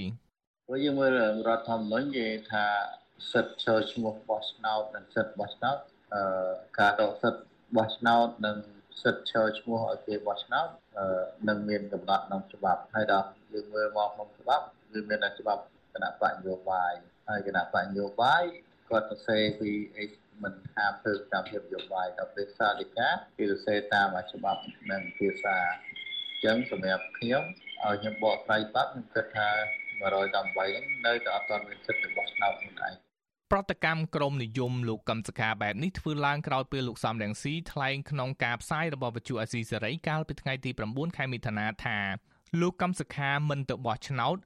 [0.66, 1.10] ព្រោះយើងមើល
[1.48, 2.66] រដ្ឋធម្មនុញ្ញនិយាយថា
[3.32, 5.76] សិទ្ធិចូលឈ្មោះបោះឆ្នោតនិងសិទ្ធិបោះឆ្នោត
[6.78, 7.42] ការដកសិទ្ធិ
[7.76, 8.56] បោះឆ្នោតនិង
[9.02, 10.68] សិទ្ធិឈរឈ្មោះឲ្យគេបោះឆ្នោត
[11.48, 15.62] នឹងមានកំណត់ក្នុងច្បាប់ហើយដល់យើងមើលមកក្នុងច្បាប់គឺមានតែច្បាប់
[15.94, 16.92] គណៈបកនយោបាយ
[17.28, 18.42] ហើយគណៈបកនយោបាយ
[18.88, 20.04] គាត់ទៅសេពីអី
[20.42, 27.44] មិនហាមធ្វើតាមភាពនយោបាយដល់ពេលសាលិកាគឺទៅសេតាមច្បាប់និងភាសាអញ្ចឹងសម្រាប់ខ្ញុំ
[27.82, 29.50] ឲ្យខ្ញុំបកស្រាយបាត់ខ្ញុំគិតថា
[30.00, 32.94] 118ហ្នឹងនៅតែអត់ទាន់មានសិទ្ធិរបស់ឆ្នោតខ្លួនឯង
[33.52, 41.98] ប្រតិកម្មក្រមនិយមលោកកឹមសខាបែបនេះធ្វើឡើងក្រោយពេលលោកសំរងស៊ីថ្លែងក្នុងការផ្សាយរបស់វិទ្យុអាស៊ីសេរីកាលពីថ្ងៃទី9ខែមិថុនាថា
[42.60, 44.36] លោកកឹមសខាមិនទៅបោះឆ្នោត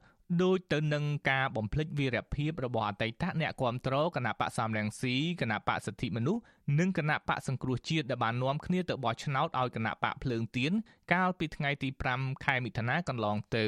[0.42, 6.42] ដោយទៅនឹងការបំភ្លេចវីរភាពរបស់អតីតអ្នកគាំទ្រគណៈបកសំរងស៊ីគណៈបកសិទ្ធិមនុស្ស
[6.78, 10.72] និងគណៈបកសង្គ្រោះជាតិដែលបាននាំគ្នាទៅបោះឆ្នោតឲ្យគណៈបកភ្លើងទៀន
[11.12, 13.66] កាលពីថ្ងៃទី5ខែមិថុនាកន្លងទៅ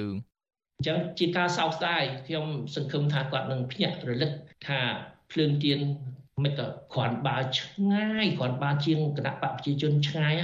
[0.80, 4.32] អញ្ចឹងជាការសោកស្ដាយខ្ញុំសង្ឃឹមថាគាត់នឹងភ្ញាក់រលឹក
[4.66, 4.80] ថា
[5.32, 5.78] ភ្លើងទៀន
[6.44, 10.34] មិនក៏គ្រាន់បើឆ្ងាយគ្រាន់បើជាងគណៈបកប្រជាជនឆ្ងាយ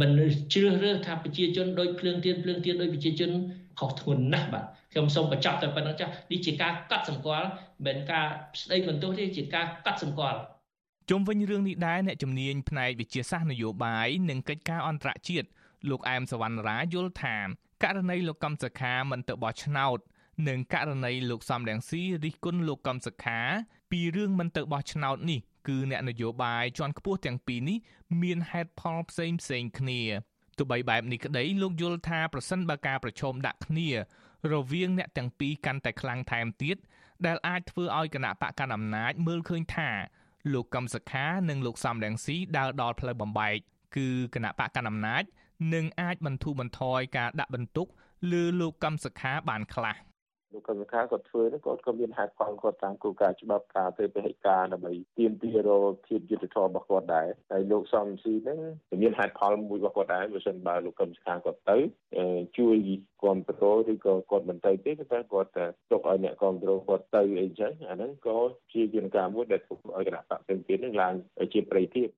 [0.00, 0.10] មិន
[0.52, 3.30] ជ្រើសរើសថាប្រជាជនដោយភ្លើងទៀនភ្លើងទៀនដោយប្រជាជន
[3.78, 7.48] ខុសធ្ងន់ណាស់បាទខ្ញុំសូមបញ្ចប់តែប៉ុណ្្នឹងចាស់នេះជាការកាត់សម្គាល់
[7.86, 8.26] មិនការ
[8.60, 10.38] ស្ដីបន្ទោសទេជាការកាត់សម្គាល់
[11.10, 15.48] ជុំវិញរឿងនេះដែរអ្នកជំនាញផ្នែកវិទ្យាសាស្ត្រនយោបាយនិងកិច្ចការអន្តរជាតិ
[15.90, 17.36] លោកអែមសវណ្ណរាយល់ថា
[17.82, 19.98] ករណីលោកកំសខាមិនទៅបោះឆ្នោត
[20.48, 23.38] និងករណីលោកសំរងស៊ីរិះគន់លោកកំសខា
[23.90, 27.78] ពីរឿងមិនទៅបោះឆ្នោតនេះគឺអ្នកនយោបាយជាន់ខ្ពស់ទាំងពីរនេះ
[28.22, 30.00] មានហេតុផលផ្សេងផ្សេងគ្នា
[30.58, 33.88] ទោះបីបែបនេះក្តីលោកយល់ថាប្រសិនបើការប្រឈមដាក់គ្នា
[34.52, 36.76] រវាងអ្នកទាំងពីរកាន់តែខ្លាំងថែមទៀត
[37.26, 39.90] ដែលអាចធ្វើឲ្យគណៈបកកណ្ដាលអំណាចមើលឃើញថា
[40.52, 43.56] លោកកឹមសុខានិងលោកសំរងស៊ីដើរដល់ផ្លូវបំបែក
[43.96, 45.24] គឺគណៈបកកណ្ដាលអំណាច
[45.74, 47.86] នឹងអាចបន្ធូរបន្ថយការដាក់បន្ទុក
[48.32, 49.96] លើលោកកឹមសុខាបានខ្លះ
[50.54, 58.58] លោកកម្មការគាត់ធ្វើហ្នឹងគាត់ក៏មានហេតុផលគាត់តាមគោលការណ៍ច្បាប់ការទៅពហិការដើម្បីទាមទាររកភាពយុត្តិធម៌របស់គាត់ដែរហើយលោកសំស៊ីហ្នឹង
[59.02, 61.76] មានហេតុផលមួយរបស់គាត់ដែរបើមិនបើលោកកម្មការគាត់ទៅ
[62.58, 62.76] ជួយ
[63.22, 65.50] គ្រប់គ្រងឬក៏គាត់មិនទៅទេតែគាត់
[65.90, 68.38] ទុកឲ្យអ្នកគ្រប់គ្រងគាត់ទៅអីចឹងអាហ្នឹងក៏
[68.72, 71.14] ជាយន្តការមួយដែលធ្វើឲ្យគណៈបកផ្សេងទៀតនឹងឡើង
[71.52, 72.08] ជាប្រតិភិប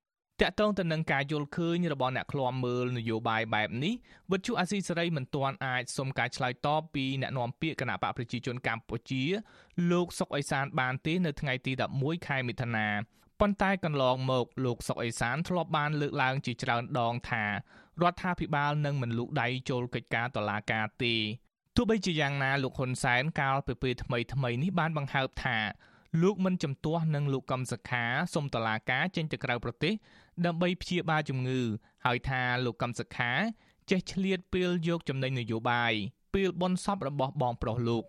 [0.41, 3.93] តកតងទៅនឹងការយល់ឃើញរបស់អ្នកឃ្លាំមើលនយោបាយបែបនេះ
[4.31, 9.23] វិទ្យុអាស៊ីសេរីមិនទាន់អាចសុំការឆ្លើយតបពីអ្នកនាំពាក្យគណៈបកប្រជាជនកម្ពុជា
[9.91, 12.87] លោកសុកអេសានបានទេនៅថ្ងៃទី11ខែមិថុនា
[13.39, 17.51] ប៉ុន្តែកន្លងមកលោកសុកអេសានធ្លាប់បានលើកឡើងជាច្រើនដងថារ
[18.11, 21.15] ដ្ឋាភិបាលនឹងមិនលូកដៃចូលកិច្ចការតុលាការទេ
[21.75, 25.57] ទោះបីជាយ៉ាងណាលោកហ៊ុនសែនកាលពីពេលថ្មីថ្មីនេះបានបង្ហើបថា
[26.23, 29.93] លោកមិនជំទាស់នឹងលោកកំសខាសុំតឡាការចេញទៅក្រៅប្រទេស
[30.45, 31.61] ដើម្បីព្យាបាលជំងឺ
[32.05, 33.31] ហើយថាលោកកំសខា
[33.89, 35.93] ចេះឆ្លៀតពេលយកចំណេញនយោបាយ
[36.33, 38.03] ពេលបនសពរបស់បងប្រុសលោក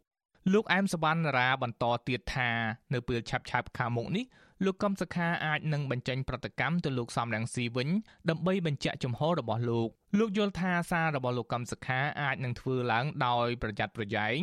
[0.52, 2.50] លោកអែមសវណ្ណរាបន្តទៀតថា
[2.92, 4.24] នៅពេលឆាប់ឆាប់ខាងមុខនេះ
[4.64, 7.88] លោកកំសខាអាចនឹងបញ្ចេញប្រតិកម្មទៅលោកសំរងស៊ីវិញ
[8.30, 9.88] ដើម្បីបញ្ជាក់ចំហរបស់លោក
[10.18, 14.38] លោកយល់ថាសាររបស់លោកកំសខាអាចនឹងធ្វើឡើងដោយប្រយ័ត្នប្រយែង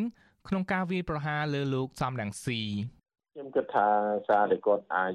[0.47, 2.61] ក្នុងការវាយប្រហារលើលោកសំរងស៊ី
[3.37, 3.87] ខ្ញុំគិតថា
[4.27, 5.13] សារដែលគាត់អាច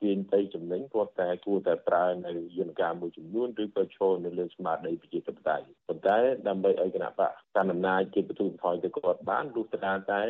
[0.00, 6.16] ទាញទៅចំណេញគាត់តែគួរតែប្រើនៅយន្តការមួយចំនួនឬក៏ឈរនៅលើស្មារតីប្រជាធិបតេយ្យប៉ុន្តែ
[6.48, 10.20] ដើម្បីឲ្យគណៈបកកណ្ដាលអំណាចជាបន្ទូបន្ថយទៅគាត់បានលុះត្រាតែ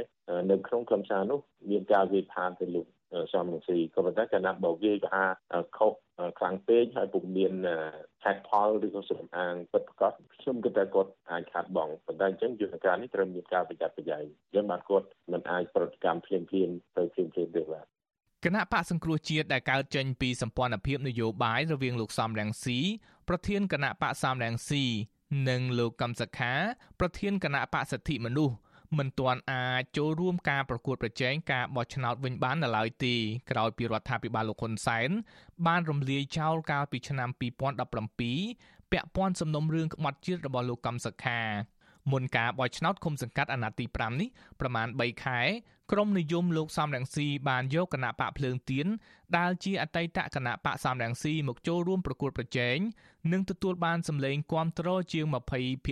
[0.50, 5.22] នៅក្នុងខ្លឹមសារនោះមានការវាយផានទៅលោ កសំរងស៊ីក៏ប៉ុន្តែកាលណាបើវាយថា
[5.78, 5.92] ខុស
[6.38, 7.52] ខ្លាំងពេកហើយពុំមាន
[8.24, 17.86] ហេតុផលឬក៏សំអាងពិតប្រាកដខ្ញុំគិតថាគាត់អាចខាត់បងប៉ុន្តែអញ្ចឹងយន្តការនេះត្រូវមានការប្រយ័ត្នប្រយែងយើងបានគាត់មិនអាចប្រតិកម្មភ្លាមភ្លាមទៅភ្លាមភ្លាមទេបាទ
[18.44, 22.78] គណៈបកសង្គ្រោះជាតិដែលកើតចេញពីសម្ព័ន្ធភាពនយោបាយរវាងលោកសំរងស៊ី
[23.28, 24.84] ប្រធានគណៈបកសំរងស៊ី
[25.48, 26.52] និងលោកកំសខា
[27.00, 28.54] ប្រធានគណៈបកសិទ្ធិមនុស្ស
[28.98, 33.14] មិនទាន់អាចចូលរួមការប្រកួតប្រជែងការបោះឆ្នោតវិញបាននៅឡើយទេ
[33.50, 35.10] ក្រោយពីរដ្ឋាភិបាលលោកហ៊ុនសែន
[35.66, 41.40] បានរំលាយចោលកាលពីឆ្នាំ2017ពាក់ព័ន្ធសំណុំរឿងក្បត់ជាតិរបស់លោកកំសខា
[42.12, 44.28] មុនការបោះឆ្នោតឃុំសង្កាត់អាណត្តិទី5នេះ
[44.60, 45.40] ប្រមាណ3ខែ
[45.92, 48.86] ក្រមនិយមលោកសំរងស៊ីបានយកគណៈបកភ្លើងទៀន
[49.36, 52.78] ដែលជាអតីតគណៈបកសំរងស៊ីមកចូលរួមប្រកួតប្រជែង
[53.32, 55.26] និងទទួលបានសម្លេងគាំទ្រជាង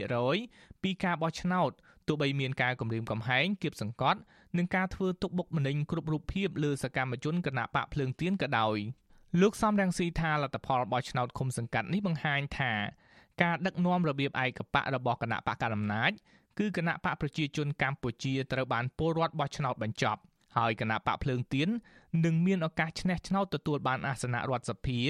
[0.09, 1.71] 20%ពីការបោះឆ្នោត
[2.09, 4.21] ទោះបីមានការគម្រាមកំហែងគៀបសង្កត់
[4.57, 8.79] និងការធ្វើទុកបុកម្នេញគ្រប់រូបភាពលើសកម្មជនគណៈបកភ្លើងទៀនក៏ដោយ
[9.41, 12.73] លោកសំរងស៊ីថាលទ្ធផលបោះឆ្នោតឃុំសង្កាត់នេះបង្ហាញថា
[13.43, 16.13] ការដឹកនាំរបៀបឯកបករបស់គណៈបកកណ្ដាលអំណាច
[16.59, 20.21] គឺគណៈបកប្រជាជនកម្ពុជាត្រូវបានពលរដ្ឋបោះឆ្នោតបញ្ចប់
[20.57, 21.69] ហើយគណៈបកភ្លើងទៀន
[22.25, 25.01] នឹងមានឱកាសឈ្នះឆ្នោតទទួលបានអាសនៈរដ្ឋសភា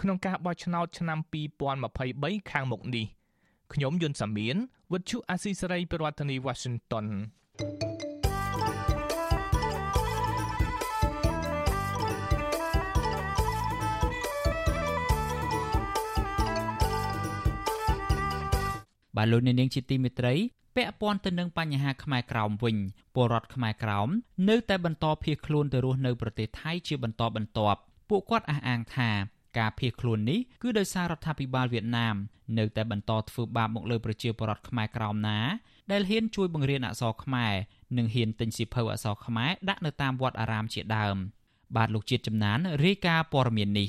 [0.00, 1.18] ក្នុងការបោះឆ្នោតឆ្នាំ
[1.84, 3.06] 2023ខាងមុខនេះ
[3.72, 4.56] ខ្ញុំយុនសាមៀន
[4.92, 7.06] វិទ្យុអាស៊ីសេរីប្រធានាធិបតី Washington
[19.16, 20.34] បាទលោកអ្នកនាងជាទីមេត្រី
[20.76, 22.76] ពាក់ព័ន្ធទៅនឹងបញ្ហាខ្មែរក្រោមវិញ
[23.14, 24.08] ពលរដ្ឋខ្មែរក្រោម
[24.48, 29.10] នៅតែបន្តភៀសខ្លួនទៅរស់នៅប្រទេសថៃជាបន្តបន្ទាប់ពួកគាត់អះអាងថា
[29.58, 32.16] ការភៀសខ្លួននេះគឺដោយសាររដ្ឋាភិបាលវៀតណាម
[32.58, 35.38] នៅតែបន្តធ្វើបាបមកលើប្រជាពលរដ្ឋខ្មែរក្រោមណា
[35.92, 37.52] ដែលហ៊ានជួយបង្រៀនអក្សរខ្មែរ
[37.96, 41.16] និងហ៊ានទិញសៀវភៅអក្សរខ្មែរដាក់នៅតាមវត្តអារាមជាដើម
[41.76, 43.88] បាទលោកជាតិចំណានរាយការណ៍ព័ត៌មាននេះ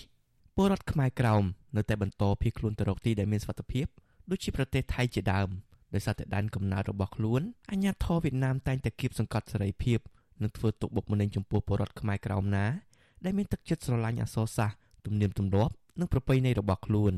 [0.55, 1.43] ពលរដ្ឋខ្មែរក្រោម
[1.75, 3.85] នៅតែបន្តភៀសខ្លួនទៅរកទីដែលមានសុវត្ថិភាព
[4.29, 5.49] ដូចជាប្រទេសថៃជាដើម
[5.93, 9.99] ដោយសារតែដែនកំណើតរបស់ខ្លួនអាញាធរវៀតណាមតែងតែគៀបសង្កត់សេរីភាព
[10.41, 12.65] និងធ្វើទុកបុកម្នេញចំពោះពលរដ្ឋខ្មែរក្រោមណា
[13.25, 17.13] ដែលមានទឹកចិត្តស្រឡាញ់អក្សរសាស្ត្រ ទំនៀមទម្លាប់និងប្រពៃណីរបស់ខ្លួន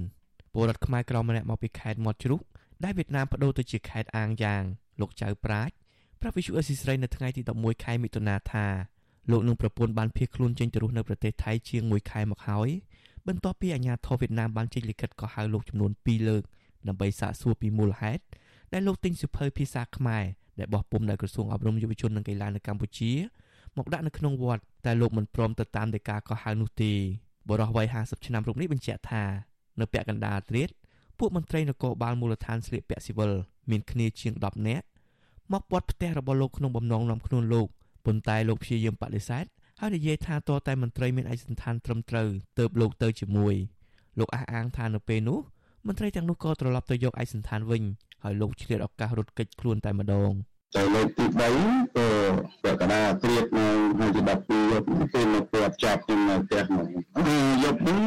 [0.53, 2.41] ពលរដ្ឋខ្មែរក្រម្នាក់មកពីខេត្តមាត់ជ្រូក
[2.83, 4.63] ដែលវៀតណាមបដូរទៅជាខេត្តអាងយ៉ាង
[5.01, 5.73] លោកចៅប្រាជ្ញ
[6.21, 8.65] ប្រាប់វិសុអេស៊ីស្រីនៅថ្ងៃទី11ខែមិថុនាថា
[9.31, 12.69] លោកនឹងប្រពន្ធបានភៀសខ្លួនចេញទៅរស់នៅប្រទេសថៃជាង1ខែមកហើយ
[13.27, 16.43] បន្ទាប់ពីអាជ្ញាធរវៀតណាមបានចេញលិខិតកោះហៅលោកចំនួន2លើក
[16.87, 18.23] ដើម្បីសាកសួរពីមូលហេតុ
[18.73, 20.23] ដែលលោកទិញសិភៅភាសាខ្មែរ
[20.59, 23.11] ដែលបោះពុម្ពនៅក្រសួងអប់រំយុវជននិងកីឡានៅកម្ពុជា
[23.77, 26.93] មកដាក់នៅក្នុងវត្តតែលោកមិនព្រមទៅតាមដីកាកោះហៅនោះទេ
[27.49, 29.23] បរិះវ័យ50ឆ្នាំរូបនេះបញ្ជាក់ថា
[29.79, 30.69] នៅពាក់កណ្ដាលត្រៀត
[31.19, 33.31] ពួកមន្ត្រីនគរបាលមូលដ្ឋានស្លៀកពាក់ស៊ីវិល
[33.71, 34.85] មានគ្នាជាង10នាក់
[35.53, 37.67] មកបត់ផ្ទះរបស់លោកក្នុងបំណងនាំខ្លួនលោក
[38.05, 39.45] ប៉ុន្តែលោកព្យាយាមបដិសេធ
[39.79, 42.27] ហើយនិយាយថាតើតែមន្ត្រីមានឯកសណ្ឋានត្រឹមត្រូវ
[42.59, 43.55] ទើបលោកទៅជាមួយ
[44.19, 45.39] លោកអះអាងថានៅពេលនោះ
[45.87, 47.83] មន្ត្រីទាំងនោះក៏ត្រឡប់ទៅយកឯកសណ្ឋានវិញ
[48.23, 50.31] ហើយលោកឆ្លៀតឱកាសរត់គេចខ្លួនតែម្ដង។
[50.75, 52.07] តែលើកទី3ក៏
[52.63, 53.67] ប្រកាសត្រៀបនៅ
[53.97, 54.43] ហើយជា12យប់
[55.13, 56.87] គឺមកគាត់ចាប់ខ្ញុំនៅផ្ទះមក
[57.63, 58.01] យប់នេះ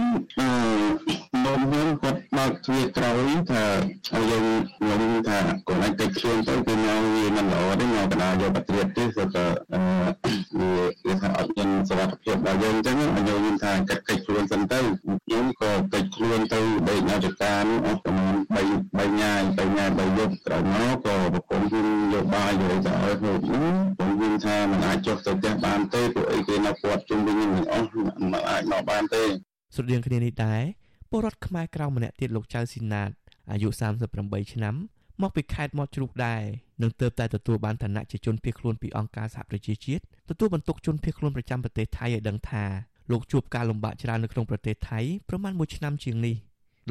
[1.44, 3.64] នោមខ្ញុំគាត់បើកទ្វារក្រោយថា
[4.14, 4.46] ឲ្យយើង
[4.76, 9.46] ខ្ញុំថាគាត់អាចទៅខ្លួនទៅគឺមកវាមិនល្អទេមកកណ្ដាលយកបត្រៀបទេគាត់ក៏
[10.58, 18.12] វាគេថាអត់មានសុខភាពដល់យើងអញ្ចឹងឲ្យយើងថាកាត់កិច្ចខ្លួនសិនទៅខ្ញុំក៏កិច្ចខ្លួនទៅដេកនៅចការនោះអស់ប្រ
[18.52, 29.24] ហែល3 3ញ៉ាយ3ញ៉ាយ3យប់ក្រោយមកក៏ប្រពន្ធខ្ញុំយកបាយយកទៅឲ្យហូបនោះខ្ញុំយល់ថាមិនអាចចុះទៅផ្ទះបានទេព្រោះអីគេនៅពាត់ជុំវិញនឹងអស់មិនអាចមកបានទេ
[29.74, 30.62] ស្រដៀងគ្នានេះដែរ
[31.10, 33.10] ពលរដ្ឋខ្មែរក្រៅម្នាក់ទៀតលោកចៅស៊ីណាត
[33.52, 33.68] អាយុ
[34.10, 34.74] 38ឆ្នាំ
[35.22, 36.42] មកពីខេត្តមាត់ជ្រូកដែរ
[36.82, 42.64] នឹងទៅតែទទួលបានឋានៈជាជនភៀសខ្លួនពីអង្គការសហប្រជាជាតិទទួលបន្ទុកជនភៀសខ្លួនប្រចាំប្រទេសថៃឲ្យដឹងថា
[43.10, 46.36] លោកជួបការលំបាកច្រើននៅក្នុងប្រទេសថៃប្រមាណ1ឆ្នាំជាងនេះ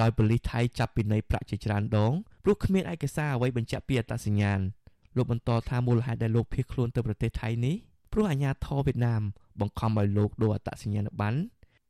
[0.01, 2.13] ដោយប៉ូលីសថៃចាប់ពីនៃប្រាក់ជាច្រើនដង
[2.43, 4.59] ព្រោះគ្មានឯកសារអ្វីបញ្ជាក់ពីអត្តសញ្ញាណ
[5.15, 7.75] លោកបន្តថាមូលហេតុដែលលោកភៀសខ្លួនទៅប្រទេសថៃនេះ
[8.11, 9.21] ព្រោះអាញាធរវៀតណាម
[9.59, 11.39] បង្ខំឲ្យលោកដូរអត្តសញ្ញាណប័ណ្ណ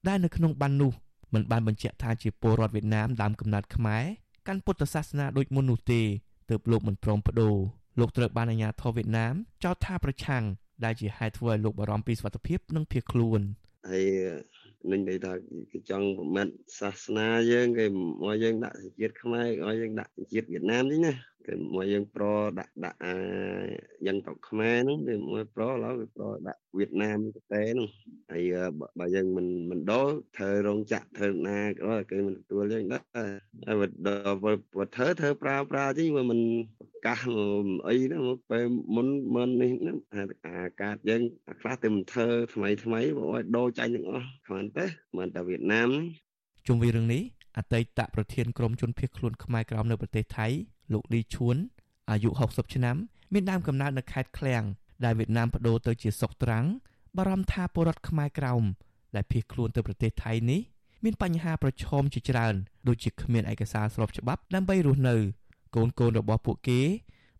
[0.07, 0.91] ដែលនៅក្នុងប័ណ្ណនោះ
[1.34, 4.03] មិនបានបញ្ជាក់ថាជាពលរដ្ឋវៀតណាមដើមកំណើតខ្មែរ
[4.47, 6.01] កាន់ពុទ្ធសាសនាដូចមុននោះទេ
[6.49, 7.55] ទើបលោកមិនព្រមបដូរ
[7.99, 10.43] លោកត្រូវបានអាជ្ញាធរវៀតណាមចោទថាប្រឆាំង
[10.84, 13.41] ដែលជាហេតុធ្វើឲ្យលោកបារម្ភពីសុខភាពនិងភៀសខ្លួន
[13.89, 14.05] ហើយ
[14.91, 15.34] នឹងនិយាយថា
[15.71, 16.47] គេចង់ប្រមាថ
[16.80, 17.86] សាសនាយើងគេ
[18.21, 21.13] មកយើងដាក់ជាតិខ្មែរឲ្យយើងដាក់ជាតិវៀតណាមនេះណា
[21.46, 22.26] គេមកយើងប្រ
[22.60, 23.16] ដាក់ដាក់អា
[24.06, 27.89] យ៉ាងទៅខ្មែរហ្នឹងគេមកប្រឡើយគេប្រដាក់វៀតណាមទៅតែហ្នឹង
[28.32, 28.43] ហើយ
[29.00, 30.04] បើយើងមិនមិនដោ
[30.38, 33.04] ធ្វើរោងចក្រធ្វើណាក៏គេមិនទទួលយើងដែរ
[33.68, 33.76] ហើយ
[34.06, 36.39] បើធ្វើធ្វើប្រើប្រើទីវាមិន
[36.80, 37.20] ប្រកាស
[37.88, 38.66] អីហ្នឹងមកពេល
[38.96, 39.98] មុនមិននេះហ្នឹង
[40.46, 44.86] អាកាតយើងអាខ្លះទៅមិនធ្វើថ្មីថ្មីបើឲ្យដោចាញ់ទាំងអស់គ្រាន់តែ
[45.18, 45.89] មិនតែវៀតណាម
[46.68, 47.24] ជុំវិញរឿងនេះ
[47.58, 50.48] អតីតប្រធានក្រុមជនភៀសខ្លួនខ្មែរក្រោមនៅប្រទេសថៃ
[50.94, 51.58] លោកលីឈួន
[52.10, 52.98] អាយុ60ឆ្នាំ
[53.34, 54.64] មានដើមកំណើតនៅខេត្តឃ្លៀង
[55.04, 56.66] ដែលវៀតណាមបដូរទៅជាសុកត្រាំង
[57.18, 58.64] បារម្ភថាពលរដ្ឋខ្មែរក្រោម
[59.16, 60.62] ដែលភៀសខ្លួនទៅប្រទេសថៃនេះ
[61.04, 62.56] មានបញ្ហាប្រឈមជាច្រើន
[62.88, 65.16] ដូចជាគ្មានឯកសារស្របច្បាប់ដើម្បីរស់នៅ
[65.76, 66.82] កូនកូនរបស់ពួកគេ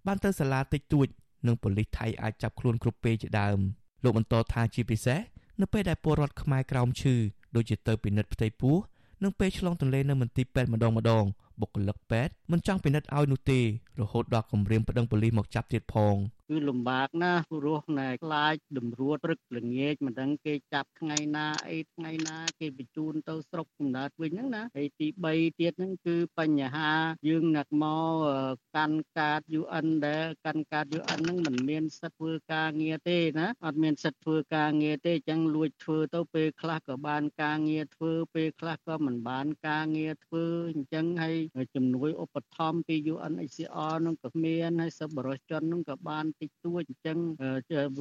[0.08, 1.08] បានទៅសាលាតិចតួច
[1.48, 3.60] និងប៉ូលីសថៃអាចចាប់ខ្លួនគ្រប់ពេលជាដើម
[4.04, 5.20] លោកបន្តថាជាពិសេស
[5.62, 7.16] នៅពេលដែលពលរដ្ឋខ្មែរក្រោមឈឺ
[7.56, 8.76] ដូចជាទៅពិនិត្យផ្ទៃពោះ
[9.24, 11.26] និងពេលឆ្លងទន្លេនៅមន្ទីរពេទ្យម្ដងម្ដង
[11.62, 13.60] បុគ្គលិកពេទ្យមិនចង់ពិនិត្យឲ្យនោះទេ
[13.99, 16.16] រហូតដល់គម្រាមប្តឹងប៉ូលីសមកចាប់ទៀតផង
[16.49, 26.91] គឺលំបាកណាស់រស់ណែខ្លាចតម្រួតព្រឹកល្ងាចមិនដឹងគេចាប់ថ្ងៃណាអីថ្ងៃណាគេបញ្ជូនទៅស្រុកកំណើតវិញហ្នឹងណាហើយទី3ទៀតហ្នឹងគឺបញ្ហា
[27.28, 41.38] យើងអ្នកមកកាន់កាត UN ដែលកាន់កាត UN ហ្នឹងមិនមានសិទ្ធិធ្វើការងារទេណាអត់មានសិទ្ធិធ្វើការងារទេអញ្ចឹងលួចធ្វើទៅពេលខ្លះក៏បានការងារធ្វើពេលខ្លះក៏មិនបានការងារធ្វើអញ្ចឹងហើយ
[41.76, 47.18] ជំនួយឧបត្ថម្ភពី UNHCR ហ្នឹងក៏មានហើយសប្បុរសជនហ្នឹងក៏បានតិចតួចអញ្ចឹង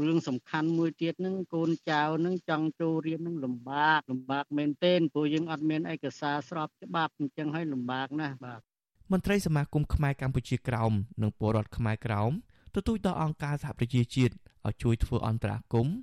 [0.07, 8.61] រឿងសំខាន់មួយទៀតហ្នឹងកូនចៅហ្នឹងចង់ចូលរៀនហ្នឹងលំបាកលំបាកមែនទែនព្រោះយើងអត់មានឯកសារស្របច្បាប់អញ្ចឹងហើយលំបាកណាស់បាទ
[9.13, 10.93] មន្ត្រីសមាគមខ្មែរកម្ពុជាក្រោម
[11.23, 12.33] និងពលរដ្ឋខ្មែរក្រោម
[12.75, 14.35] ទទូចដល់អង្គការសហប្រជាជាតិ
[14.67, 15.97] ឲ្យជួយធ្វើអន្តរាគមន៍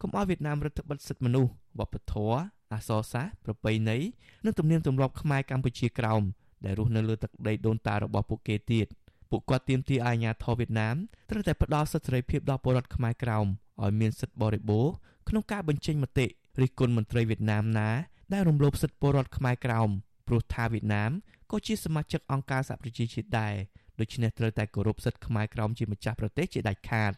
[0.00, 2.38] កុំឲ្យវៀតណាមរដ្ឋបិទសិទ្ធិមនុស្សវប្បធម៌
[2.72, 3.98] អក្សរសាស្ត្រប្រពៃណី
[4.44, 6.22] និងទំនៀមទម្លាប់ខ្មែរកម្ពុជាក្រោម
[6.64, 8.86] ដែលរស់នៅលើទឹកដីដូនតារបស់ពួកគេទៀត
[9.30, 10.96] ពួកគាត់ទាមទារអាជ្ញាធរវៀតណាម
[11.30, 13.46] ត្រូវតែផ្ដល់សិទ្ធិសេរីភាពដល់ពលរដ្ឋខ្មែរក្រោម
[13.82, 14.92] ឲ្យមានសិទ្ធិបរិបូរណ៍
[15.28, 16.26] ក្នុងការបញ្ចេញមតិ
[16.60, 17.90] រិះគន់មន្ត្រីវៀតណាមណា
[18.32, 19.90] ដែលរំលោភសិទ្ធិពលរដ្ឋខ្មែរក្រោម
[20.28, 21.10] ព្រោះថាវៀតណាម
[21.50, 23.54] ក៏ជាសមាជិកអង្គការសហប្រជាជាតិដែរ
[24.00, 27.12] ដូច្នេះត្រូវតែគោរពសិទ្ធិខ្មែរក្រោមជាម្ចាស់ប្រទេសជាដាច់ខាត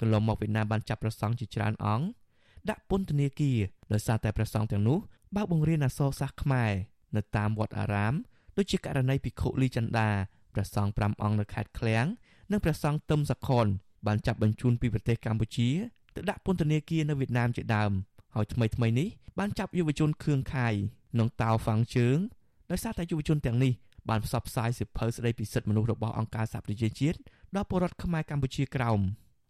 [0.00, 2.06] កន្លងមកវៀតណាមបានចាប់ប្រសង់ជាច្រើនអង្គ
[2.70, 3.58] ដាក់ពន្ធនាគារ
[3.92, 4.98] ដោយសារតែប្រសង់ទាំងនោះ
[5.36, 6.72] បើកបង្រៀនអក្សរសាស្ត្រខ្មែរ
[7.16, 8.14] នៅតាមវត្តអារាម
[8.56, 10.08] ដូចជាករណីភិក្ខុលីចន្ទា
[10.54, 12.06] ព្រះសង្ឃ5អង្គនៅខេត្តឃ្លៀង
[12.50, 13.66] និងព្រះសង្ឃទឹមសខុន
[14.06, 15.68] បានចាប់បញ្ជូនពីប្រទេសកម្ពុជា
[16.14, 17.92] ទៅដាក់ពន្ធនាគារនៅវៀតណាមជាដើម
[18.34, 20.68] ហើយថ្មីថ្មីនេះបានចាប់យុវជនខឿងខៃ
[21.18, 22.18] និងតាវហ្វាំងជើង
[22.70, 23.72] ដោយសារតែយុវជនទាំងនេះ
[24.08, 27.18] បានផ្សព្វផ្សាយសិភៅស្ដីពីសិទ្ធិមនុស្សរបស់អង្គការសហប្រជាជាតិ
[27.56, 29.00] ដល់ពលរដ្ឋខ្មែរកម្ពុជាក្រោម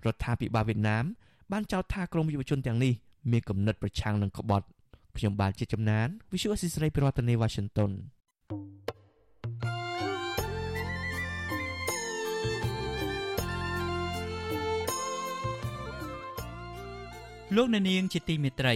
[0.07, 1.05] រដ្ឋាភិបាលវៀតណាម
[1.53, 2.95] បានចោទថាក្រុមយុវជនទាំងនេះ
[3.31, 4.67] មានគំនិតប្រឆាំងនឹងក្បត់
[5.17, 7.91] ខ្ញុំបាទជាចំណាន Visual Assisray ប្រធានាទី Washington
[17.57, 18.75] លោកអ្នកនាងជាទីមេត្រី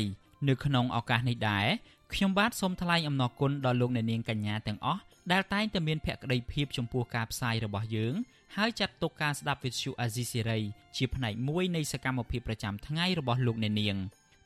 [0.48, 1.66] នៅក្នុងឱកាសនេះដែរ
[2.12, 5.00] ខ្ញុំបាទសូមថ្លែងអំណរគុណដល់លោកអ្នកនាងកញ្ញាទាំងអស់
[5.32, 8.14] ដែលតែងតែមានភក្ដីភាពចំពោះការផ្សាយរបស់យើង
[8.56, 10.60] ហើយចាត់ទុកការស្ដាប់វិទ្យុអាស៊ីសេរី
[10.96, 13.96] ជាផ្នែកមួយនៃសកម្មភាពប្រចាំថ្ងៃរបស់លោកអ្នកនាង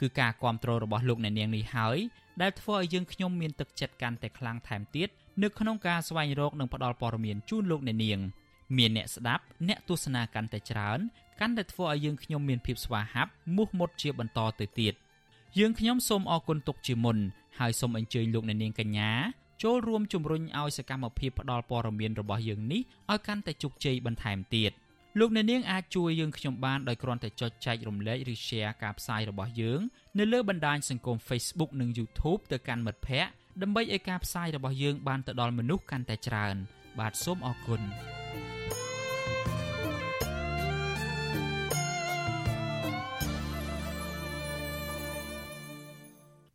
[0.01, 1.99] គឺការគ្រប់គ្រងរបស់លោកអ្នកនាងនេះហើយ
[2.43, 5.09] ដែលធ្វើឲ្យយើងខ្ញុំមានទឹកចិត្តកាន់តែខ្លាំងថែមទៀត
[5.43, 8.21] នៅក្នុងការស្វែងរកនិងផ្តល់ព័ត៌មានជូនលោកអ្នកនាង
[8.77, 10.99] មានអ្នកស្ដាប់អ្នកទស្សនាកាន់តែច្រើន
[11.41, 14.95] កាន់តែធ្វើឲ្យយើងខ្ញុំមានភាពស្វាហាប់មោះមុតជាបន្តទៅទៀត
[15.59, 17.19] យើងខ្ញុំសូមអរគុណទុកជាមុន
[17.59, 19.11] ហើយសូមអញ្ជើញលោកអ្នកនាងកញ្ញា
[19.63, 22.81] ចូលរួមជំរុញឲ្យសកម្មភាពផ្តល់ព័ត៌មានរបស់យើងនេះ
[23.11, 24.73] ឲ្យកាន់តែជោគជ័យបន្ថែមទៀត
[25.17, 29.81] លោកអ្នកនាងអាចជួយយើងខ្ញុំបានដោយគ្រាន់តែចុចចែករំលែកឬ share ការផ្សាយរបស់យើង
[30.19, 33.33] នៅលើបណ្ដាញសង្គម Facebook និង YouTube ទៅកាន់មិត្តភ័ក្តិ
[33.63, 36.57] ដើម្បីឲ្យការផ្សាយរបស់យើងបានទៅដល់មនុស្សកាន់តែច្រើន
[36.99, 37.83] បាទសូមអរគុណ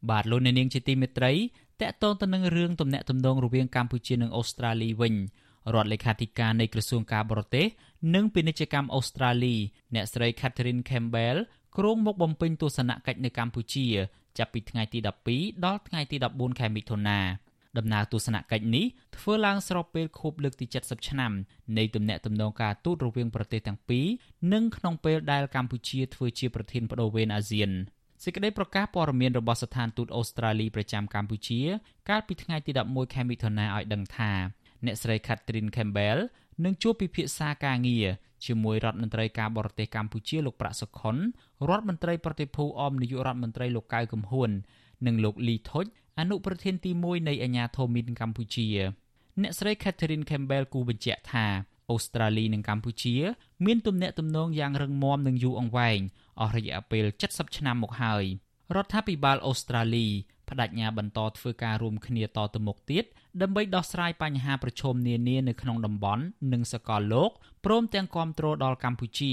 [0.10, 1.34] បាទលោកអ្នកនាងជាទីមេត្រី
[1.82, 5.16] តកតងទៅនឹងរឿងទំនាក់ទំនងរវាងកម្ពុជានិងអូស្ត្រាលីវិញ
[5.74, 7.66] រដ្ឋលេខាធិការនៃក្រសួងការបរទេស
[8.16, 9.56] និងពាណិជ្ជកម្មអូស្ត្រាលី
[9.96, 11.38] អ្នកស្រី Catherine Campbell
[11.78, 13.88] គ្រងមកបំពេញទស្សនកិច្ចនៅកម្ពុជា
[14.38, 15.00] ចាប់ពីថ្ងៃទី
[15.32, 17.20] 12ដល់ថ្ងៃទី14ខែមិថុនា
[17.78, 18.86] ដំណើរទស្សនកិច្ចនេះ
[19.18, 21.32] ធ្វើឡើងស្របពេលខួបលើកទី70ឆ្នាំ
[21.78, 24.06] នៃទំនាក់ទំនងការទូតរវាងប្រទេសទាំងពីរ
[24.54, 27.72] និងក្នុងពេលដែលកម្ពុជាធ្វើជាប្រធានបដូវវេនអាស៊ាន
[28.24, 31.62] សេចក្តីប្រកាសព័ត៌មានរបស់ស្ថានទូតអូស្ត្រាលីប្រចាំកម្ពុជា
[32.10, 34.32] កាលពីថ្ងៃទី11ខែមិថុនាឲ្យដឹងថា
[34.86, 36.20] អ្នកស្រី Catherine Campbell
[36.64, 38.08] នឹងជួបពិភាក្សាការងារ
[38.46, 41.16] ជាមួយរដ្ឋមន្ត្រីការបរទេសកម្ពុជាលោកប្រាក់សុខុន
[41.70, 44.50] រដ្ឋមន្ត្រីប្រតិភូអមនាយករដ្ឋមន្ត្រីលោកកៅកំហួន
[45.08, 45.86] និងលោកលីថុច
[46.20, 48.68] អនុប្រធានទី1នៃអាជ្ញាធរមីនកម្ពុជា
[49.42, 51.46] អ្នកស្រី Catherine Campbell គូបញ្ជាក់ថា
[51.92, 53.16] អូស្ត្រាលីនិងកម្ពុជា
[53.66, 56.00] មានទំនាក់ទំនងយ៉ាងរឹងមាំនិងយូរអង្វែង
[56.42, 58.24] អស់រយៈពេល70ឆ្នាំមកហើយ
[58.76, 60.08] រដ្ឋាភិបាលអូស្ត្រាលី
[60.50, 63.06] បដិញ្ញាបន្តធ្វើការរួមគ្នាតទៅមុខទៀត
[63.42, 66.24] ដើម្បីដោះស្រាយបញ្ហាប្រឈមនានានៅក្នុងតំបន់
[66.54, 67.32] និងសកលលោក
[67.66, 69.32] ព្រមទាំងគាំទ្រដល់កម្ពុជា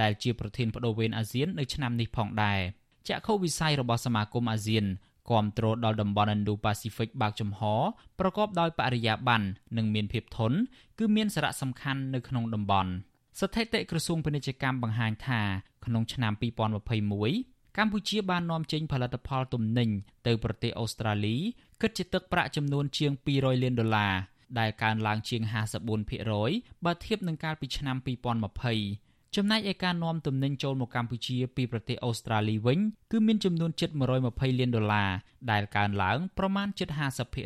[0.00, 2.60] ដែលជាប្រធានបដូវវេនអាស៊ាននៅឆ្នាំនេះផងដែរ
[3.08, 4.84] ចក្ខុវិស័យរបស់សមាគមអាស៊ាន
[5.30, 7.60] គាំទ្រដល់តំបន់ Indo-Pacific បើកចំហ
[8.20, 9.46] ប្រកបដោយបរិយាបន្ន
[9.76, 10.56] និងមានភាពធន់
[10.98, 12.90] គឺមានសារៈសំខាន់នៅក្នុងតំបន់
[13.40, 15.40] ស្ថិតិក្រសួងពាណិជ្ជកម្មបង្ហាញថា
[15.84, 19.88] ក្នុងឆ្នាំ2021 កម្ពុជាបាននាំចេញផលិតផលទំនិញ
[20.26, 21.36] ទៅប្រទេសអូស្ត្រាលី
[21.80, 24.14] គិតជាទឹកប្រាក់ចំនួនជាង200លានដុល្លារ
[24.58, 25.42] ដែលកើនឡើងជាង
[26.14, 27.96] 54%បើធៀបនឹងកាលពីឆ្នាំ
[28.66, 32.78] 2020ចំណែកឯការនាំទំនិញចូលមកកម្ពុជាពីប្រទេសអូស្ត្រាលីវិញ
[33.12, 33.90] គឺមានចំនួនជិត
[34.24, 35.10] 120លានដុល្លារ
[35.50, 36.88] ដែលកើនឡើងប្រមាណជិត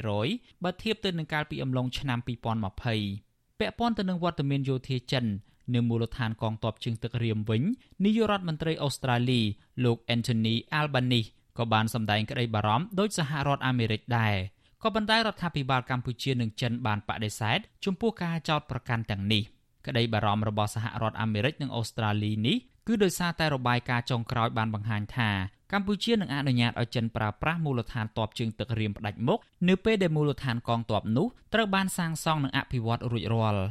[0.02, 5.26] 50%បើធៀបទៅនឹងកាលពីអំឡុងឆ្នាំ2020ពាក់ព័ន្ធទៅនឹងវត្តមានយោធាចិន
[5.74, 7.62] នៅមូលដ្ឋានកងទ័ពជើងទឹករៀមវិញ
[8.04, 9.40] នាយករដ្ឋមន្ត្រីអូស្ត្រាលី
[9.84, 14.36] លោក Anthony Albanese ក៏បានសម្ដែងក្តីបារម្ភដោយសហរដ្ឋអាមេរិកដែរ
[14.82, 19.44] ក៏ប៉ុន្តែរដ្ឋាភិបាលកម្ពុជានិងចិនបានបដិសេធចំពោះការចោទប្រកាន់ទាំងនេះ។
[19.86, 22.56] ក្តីបារម្ភរបស់សហរដ្ឋអាមេរិកនិងអូស្ត្រាលីនេះ
[22.88, 25.30] គឺដោយសារតែរបាយការណ៍ចុងក្រោយបានបង្ហាញថា
[25.72, 29.38] កម្ពុជានឹងអនុញ្ញាតឲ្យចិនប្រើប្រាស់មូលដ្ឋានទ័ពជើងទឹករៀមផ្ដាច់មុខ
[29.68, 33.64] នៅពេលដែលមូលដ្ឋានកងទ័ពនោះត្រូវបានសាងសង់និងអភិវឌ្ឍរួចរាល់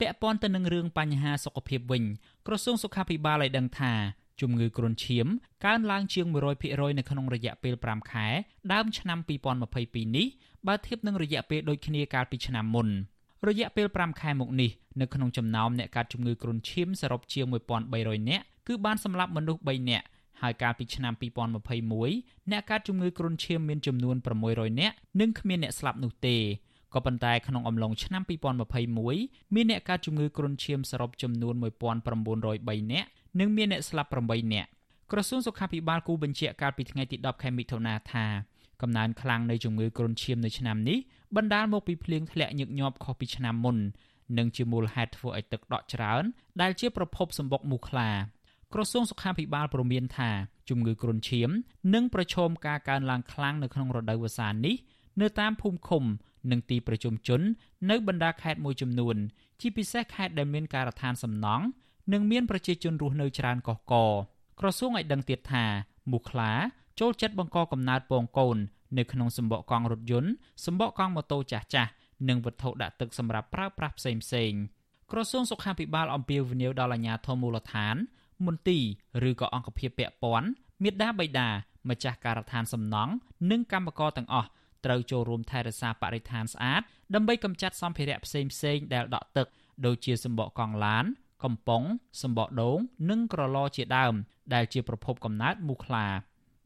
[0.00, 2.04] ពាក់ព័ន្ធទៅនឹងរឿងបញ្ហាសុខភាពវិញ
[2.46, 3.92] ក្រសួងសុខាភិបាលឲ្យដឹងថា
[4.40, 5.26] ជំងឺគ្រុនឈាម
[5.64, 6.26] កើនឡើងជាង
[6.62, 8.26] 100%នៅក្នុងរយៈពេល5ខែ
[8.72, 9.18] ដើមឆ្នាំ
[9.68, 10.26] 2022នេះ
[10.66, 12.88] បើធៀបនឹងរយៈពេលដូចគ្នាកាលពីឆ្នាំមុន។
[13.48, 14.70] រយៈពេល5ខែមកនេះ
[15.00, 17.46] នៅក្នុងចំណោមអ្នកកើតជំងឺគ្រុនឈាមសរុបជាង
[17.88, 20.06] 1300នាក់គឺបានសម្លាប់មនុស្ស3នាក់
[20.40, 21.12] ហើយកាលពីឆ្នាំ
[21.82, 24.16] 2021អ្នកកើតជំងឺគ្រុនឈាមមានចំនួន
[24.48, 26.36] 600នាក់និងគ្មានអ្នកស្លាប់នោះទេ
[26.94, 28.22] ក៏ប៉ុន្តែក្នុងអំឡុងឆ្នាំ
[28.88, 31.54] 2021មានអ្នកកើតជំងឺគ្រុនឈាមសរុបចំនួន
[32.22, 33.08] 1903នាក់
[33.40, 34.68] និងមានអ្នកស្លាប់8នាក់
[35.12, 38.26] ក្រសួងសុខាភិបាលគូបញ្ជាក់កាលពីថ្ងៃទី10ខែមិថុនាថា
[38.82, 40.98] កំណើនខ្លាំងនៃជំងឺគ្រុនឈាមនៅឆ្នាំនេះ
[41.36, 43.76] បណ្ដាលមកពីភ្លៀងធ្លាក់ញឹកញាប់ខុសពីឆ្នាំមុន
[44.38, 46.24] និងជាមូលហេតុធ្វើឲ្យទឹកដក់ច្រើន
[46.60, 48.10] ដែលជាប្រភពសម្បុកមូសខ្លា
[48.74, 50.30] ក្រសួងសុខាភិបាលព្រមានថា
[50.68, 51.50] ជំងឺគ្រុនឈាម
[51.94, 54.76] នឹងប្រឈមការកើនឡើងខ្លាំងនៅក្នុងរដូវវស្សានេះ
[55.20, 56.04] នៅតាមភូមិឃុំ
[56.50, 57.40] និងទីប្រជុំជន
[57.90, 59.16] នៅបណ្ដាខេត្តមួយចំនួន
[59.60, 61.64] ជាពិសេសខេត្តដែលមានការដ្ឋានសំណង់
[62.12, 63.94] និងមានប្រជាជនរស់នៅច្រើនកុះក
[64.60, 65.64] ក្រសួងឲ្យដឹងទៀតថា
[66.10, 66.52] មូសខ្លា
[67.00, 68.56] ចូលចិត្តបង្កកំណើតពងកូន
[68.98, 70.30] នៅក្នុងសម្បកកង់រថយន្ត
[70.66, 71.90] សម្បកកង់ម៉ូតូចាស់ចាស់
[72.28, 74.52] និងវត្ថុដាក់ទឹកសម្រាប់ប្រើប្រាស់ផ្សេងផ្សេង
[75.10, 77.96] ក្រសួងសុខាភិបាលអំពាវនាវដល់អាជ្ញាធរមូលដ្ឋាន
[78.46, 78.78] មន្ទី
[79.22, 80.48] រឬក៏អង្គភាពពាក់ព័ន្ធ
[80.82, 81.48] មេដាបៃតា
[81.90, 83.12] ម្ចាស់ការដ្ឋានសំណង់
[83.50, 84.48] និងកម្មករទាំងអស់
[84.84, 86.82] ត្រូវចូលរួមថែរក្សាបរិស្ថានស្អាត
[87.14, 89.46] ដើម្បីកម្ចាត់សម្ភារៈផ្សេងផ្សេងដែលដក់ទឹក
[89.86, 91.04] ដូចជាសម្បកកង់ឡាន
[91.44, 91.82] កំប៉ុង
[92.22, 92.78] សម្បកដូង
[93.10, 94.14] និងក្រឡជាដើម
[94.54, 96.06] ដែលជាប្រភពកំណើតមូសខ្លា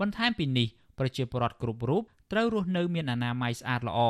[0.00, 2.02] បន្ថែមពីនេះប្រជាពលរដ្ឋគ្រប់រូប
[2.32, 4.00] ត្រូវរស់នៅមានអនាម័យស្អាតល្អ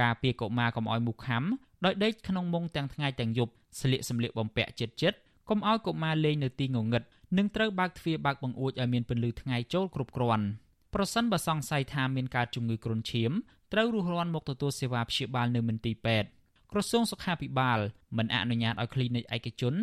[0.00, 1.44] ការពារកុមារកុំឲ្យមូសខាំ
[1.84, 5.12] ដោយដេកក្នុងមុងទាំងថ្ងៃទាំងយប់ស្លៀកសម្លៀកបំពាក់ជិតជិត
[5.48, 7.02] កុំឲ្យកុមារលេងនៅទីងងឹត
[7.38, 10.46] និងត្រូវបើកទ្វារបើកបង្អួចឲ្យមានពន្លឺថ្ងៃចូលគ្រប់គ្រាន់
[10.94, 13.32] ប្រសិនបើសង្ស័យថាមានការជំងឺគ្រុនឈាម
[13.72, 16.28] ត្រូវរុះរាន់មកទទួលសេវាព្យាបាលនៅមន្ទីរពេទ្យ
[16.72, 17.78] ក្រសួងសុខាភិបាល
[18.16, 19.74] មិនអនុញ្ញាតឲ្យគ្លីនិកឯកជន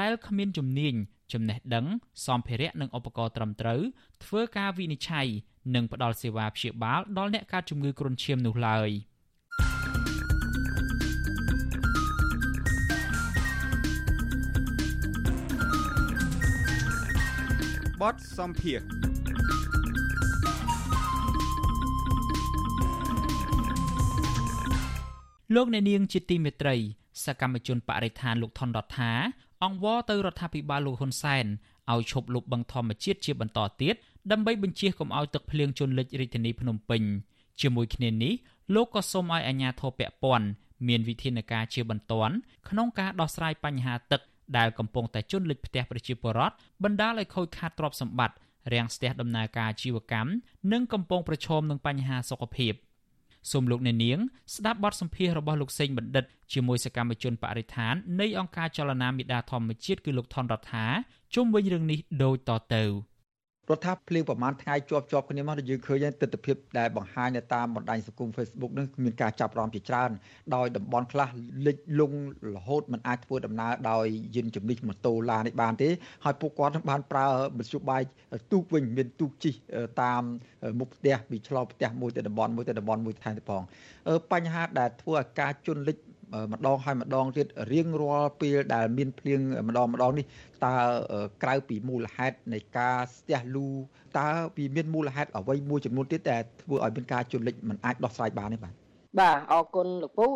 [0.00, 0.94] ដែលគ្មានជំនាញ
[1.32, 1.86] ចំណេះដឹង
[2.26, 3.80] សម្ភារៈនិងឧបករណ៍ត្រឹមត្រូវ
[4.24, 5.28] ធ្វើការវិនិច្ឆ័យ
[5.74, 8.90] និងផ្ដល់សេវាព្យាបាលដល់អ្នកកើតជំងឺគ្រុនឈាមនោះឡើយ
[18.00, 18.80] បតសំភារ
[25.54, 26.76] លោកអ្នកនាងជាទីមេត្រី
[27.24, 29.12] សកម្មជនបរិស្ថានលោកថនរដ្ឋា
[29.64, 31.46] អង្វរទៅរដ្ឋាភិបាលលោកហ៊ុនសែន
[31.92, 33.94] ឲ្យឈប់លុបបង្ខំជាតិជាបន្តទៀត
[34.32, 37.02] ដើម្បីបញ្ជាកុំឲ្យទឹកភ្លៀងជន់លិចរាជធានីភ្នំពេញ
[37.60, 38.34] ជាមួយគ្នានេះ
[38.74, 40.46] លោកក៏សូមឲ្យអាជ្ញាធរពាក់ព័ន្ធ
[40.88, 42.34] មានវិធានការជាបន្ទាន់
[42.68, 44.20] ក្នុងការដោះស្រាយបញ្ហាទឹក
[44.56, 48.36] ដែលកំពុងតែជន់លិចផ្ទះប្រជាពលរដ្ឋបណ្ដាលឲ្យខូចខាតទ្រព្យសម្បត្តិ
[48.72, 50.30] រាំងស្ទះដំណើរការអាជីវកម្ម
[50.72, 52.74] និងកំពុងប្រឈមនឹងបញ្ហាសុខភាព
[53.50, 54.18] សូមលោកអ្នកនាង
[54.54, 60.86] ស្ដាប់បទសម្ភាសន៍របស់លោកសេងបណ្ឌិតជាមួយសកម្មជនបរិស្ថាននៃអង្គការចលនាមេដាធម្មជាតិគឺលោកថនរដ្ឋា
[61.34, 62.84] ជុំវិញរឿងនេះដូចតទៅ។
[63.70, 70.10] រដ្ឋាភ្លៀងប្រហែលថ្ងៃជាប់ជាប់គ្នាមកយើងឃើញទស្សនវិជ្ជាដែលបង្ហាញនៅតាមបណ្ដាញសង្គម Facebook នឹងមានការចាប់រំជាច្រើន
[70.54, 71.28] ដោយតំបន់ខ្លះ
[71.66, 72.18] លិចលង់
[72.56, 75.88] រហូតមិនអាចធ្វើដំណើរដោយយានជំនិះម៉ូតូឡាននេះបានទេ
[76.24, 77.26] ហើយពួកគាត់បានប្រើ
[77.58, 78.02] មធ្យោបាយ
[78.52, 79.54] ទូកវិញមានទូកជិះ
[80.02, 80.22] តាម
[80.80, 83.62] មុខផ្ទះពីឆ្លងផ្ទះមួយទៅតំបន់មួយទៅតំបន់មួយថែមទៀតផង
[84.32, 85.96] បញ្ហាដែលធ្វើឲ្យការជន់លិច
[86.52, 90.24] ម្ដងហើយម្ដងទៀតរៀងរាល់ពេលដែលមានភ្លៀងម្ដងម្ដងនេះ
[90.64, 90.74] តើ
[91.42, 93.68] ក្រៅពីមូលហេតុនៃការស្ទះលូ
[94.18, 98.74] តើវាមានមូលហេតុអ្វីមួយចំនួនទៀតដែលធ្វើឲ្យមានការជន់លិចមិនអាចដោះស្រាយបានទេបាទ
[99.20, 100.26] បាទអរគុណលោកពូ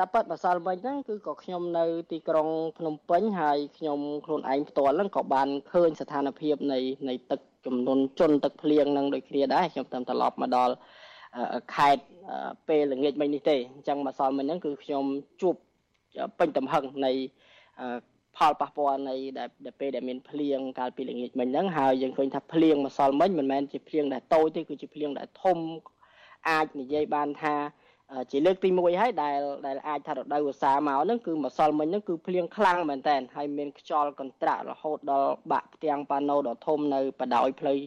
[0.00, 6.78] តាប៉ិតម្សិលមិញហ្នឹងគឺក៏ខ្ញុំនៅទីក្រុងភ្នំពេញហើយខ្ញុំខ្លួនឯងផ្ទាល់ហ្នឹងក៏បានឃើញស្ថានភាពនៃ
[7.08, 10.74] នៃទឹកចំនួនជន់ទឹកភ្លៀងហ្នឹងដូចគ្នាដែរខ្ញុំតាមត្រឡប់មកដល់
[11.74, 12.04] ខេត្ត
[12.68, 15.04] ពេលល្ងាចមិញនេះទេអញ្ចឹងម្សិលមិញហ្នឹងគឺខ្ញុំ
[15.42, 15.54] ជួប
[16.38, 17.12] ពេញទំហឹងនៃ
[18.36, 19.48] ផលប៉ះពាល់នៃដែល
[19.80, 25.58] ពេលដែលមានភ្លៀងកាលពីល្ងាចមិញហ្នឹងហើយយើងឃើញថាភ្លៀងម្សិលមិញមិនមែនជាភ្លៀងដែលតូចទេគឺជាភ្លៀងដែលធំ
[26.48, 27.54] អាចនិយាយបានថា
[28.30, 37.78] ជាលើកទី1ហើយដែលដែលអាចថារដូវវស្សាមកហ្នឹងគឺម្សិលមិញហ្នឹងគឺភ្លៀងខ្លាំងមែនតើហើយមានខ្យល់កន្ត្រាក់រហូតដល់បាក់ផ្ទាំងប៉ាណូដ៏ធំនៅបដោយផ្លូវ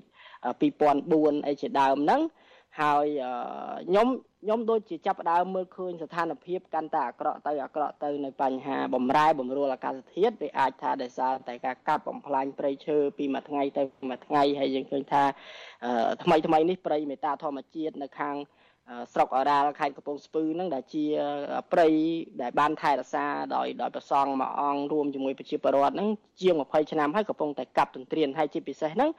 [0.70, 2.22] 2004អីជាដើមហ្នឹង
[2.82, 3.06] ហើយ
[3.88, 4.08] ខ្ញុំ
[4.42, 15.24] ខ្ញុំដូចជាចាប់ដើមមើលឃើញស្ថានភាពកាន់តែអាក្រក់ទៅអាក្រក់ទៅនៅបញ្ហាបំរែបំរួលអាកាសធាតុវាអាចថាដោយសារតែការកាប់បំផ្លាញព្រៃឈើពីមួយថ្ងៃទៅមួយថ្ងៃហើយយើងឃើញថា
[16.24, 18.36] ថ្មីថ្មីនេះព្រៃមេតាធម្មជាតិនៅខាង
[19.14, 21.06] ស្រុកអរ៉ាល់ខេត្តកំពង់ស្ពឺហ្នឹងដែលជា
[21.72, 21.88] ព្រៃ
[22.42, 23.26] ដែលបានថែរក្សា
[23.56, 26.10] ដោយដោយប្រសង់មួយអង្គរួមជាមួយប្រជាពលរដ្ឋហ្នឹង
[26.42, 29.10] ជាង20ឆ្នាំហើយកំពុងតែកាប់ទន្ទ្រានហើយជាពិសេសហ្នឹង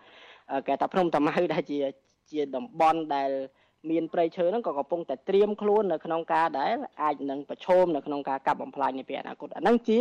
[0.67, 1.79] គេថាភ្នំតាម៉ៅដែលជា
[2.33, 3.31] ជាតំបន់ដែល
[3.91, 6.73] មានព្រៃឈើហ្នឹងក៏កំពុងតែត្រៀមខ្លួននៅក្នុងការដែល
[7.03, 9.99] អាចនឹងប្រឈមនៅក្នុងការកាប់បំផ្លាញនាពេលអនាគតអាហ្នឹងជា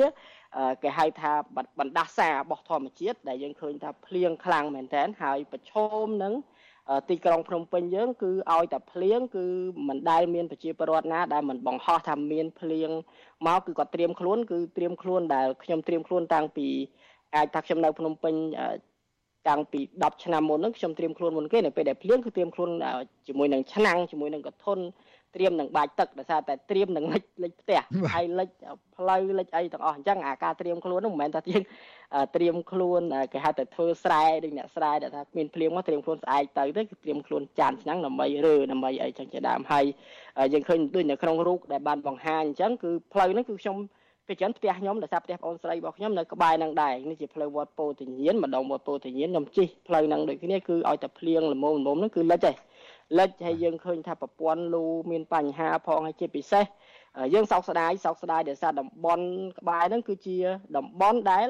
[0.84, 1.32] គេហៅថា
[1.80, 5.73] បណ្ដាសារបស់ធម្មជាតិដែលយើងឃើញថាភ្លៀងខ្លាំងមែនតើហើយប្រឈ
[6.03, 6.34] មនឹង
[7.09, 9.45] ទីក្រុងភ្នំពេញយើងគឺឲ្យតែភ្លៀងគឺ
[9.88, 12.89] មិនដែលមានប្រជាពលរដ្ឋណាដែលមិនបង្ហោះថាមានភ្លៀង
[13.47, 16.67] មកគឺគាត់ត្រៀមខ្លួនគឺត្រៀមខ្លួនដែលខ្ញុំត្រៀមខ្លួនតាំងពី
[17.36, 18.36] អាចថាខ្ញុំនៅភ្នំពេញ
[19.50, 22.70] តាំងពី10ឆ្នាំមុនហ្នឹងខ្ញុំត្រៀមខ្លួនមុនគេនៅពេលដែលភ្លៀងគឺត្រៀមខ្លួន
[23.28, 24.84] ជាមួយនឹងឆ្នាំងជាមួយនឹងកធន់
[25.36, 27.82] ត្រៀមនឹងបាច់ទឹកដោយសារតែត្រៀមនឹងលិចលិចផ្ទះ
[28.14, 28.50] ហើយលិច
[28.98, 31.62] ផ្លូវលិចអីទាំងអស់អញ្ចឹងអាការត្រៀមខ្លួនហ្នឹងមិនមែនថាទៀង
[32.36, 33.02] ត្រៀមខ្លួន
[33.34, 39.86] គេហៅតែធ្វើស្រែដូចអ្នកស្រែដែលថាមានភ្លៀងមកត្រៀមខ្លួនស្អែកទៅទៅគឺត្រៀមខ្លួនចានឆ្នាំងដើម្បីរើដើម្បីអីចឹងជាដើមហើយ
[40.54, 43.78] យើងឃើញដូចនៅក្នុងរូបដែលបានបង្ហាញអញ្ចឹងគឺផ្លូវហ្នឹងគឺខ្ញុំ
[44.28, 52.55] ពីច្រើនផ្ទះខ្ញុំដោយសារផ្ទះបងស្រីរបស់ខ្ញុំនៅក្បែរនឹងដែរនេះជាផ្លូវវត្តពោធិញៀនម្ដងវត្តពោធិញៀនខ្ញុំជិះផ្លូវហ្នឹងដូចគ្នាគឺឲ្យតែភ្លៀងល្មមល្មមហ្នឹងគឺលិចឯង
[53.19, 56.63] លិចហើយយើងឃើញថាប្រព័ន្ធលូមានបញ្ហាផងហើយជាពិសេស
[57.34, 59.25] យើងសោកស្ដាយសោកស្ដាយដោយសារតំបន់
[59.59, 60.38] ក្បែរហ្នឹងគឺជា
[60.78, 61.47] តំបន់ដែល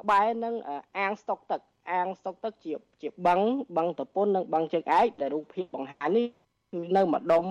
[0.00, 0.54] ក្បែរនឹង
[0.98, 1.60] អាងស្តុកទឹក
[1.92, 2.72] អាងស្តុកទឹកជា
[3.02, 3.40] ជាបឹង
[3.76, 6.26] បឹងតពុននិងបឹងជើងឯកដែលរូបភាពបង្ហាញនេះ
[6.72, 7.44] គឺនៅម្ដុំ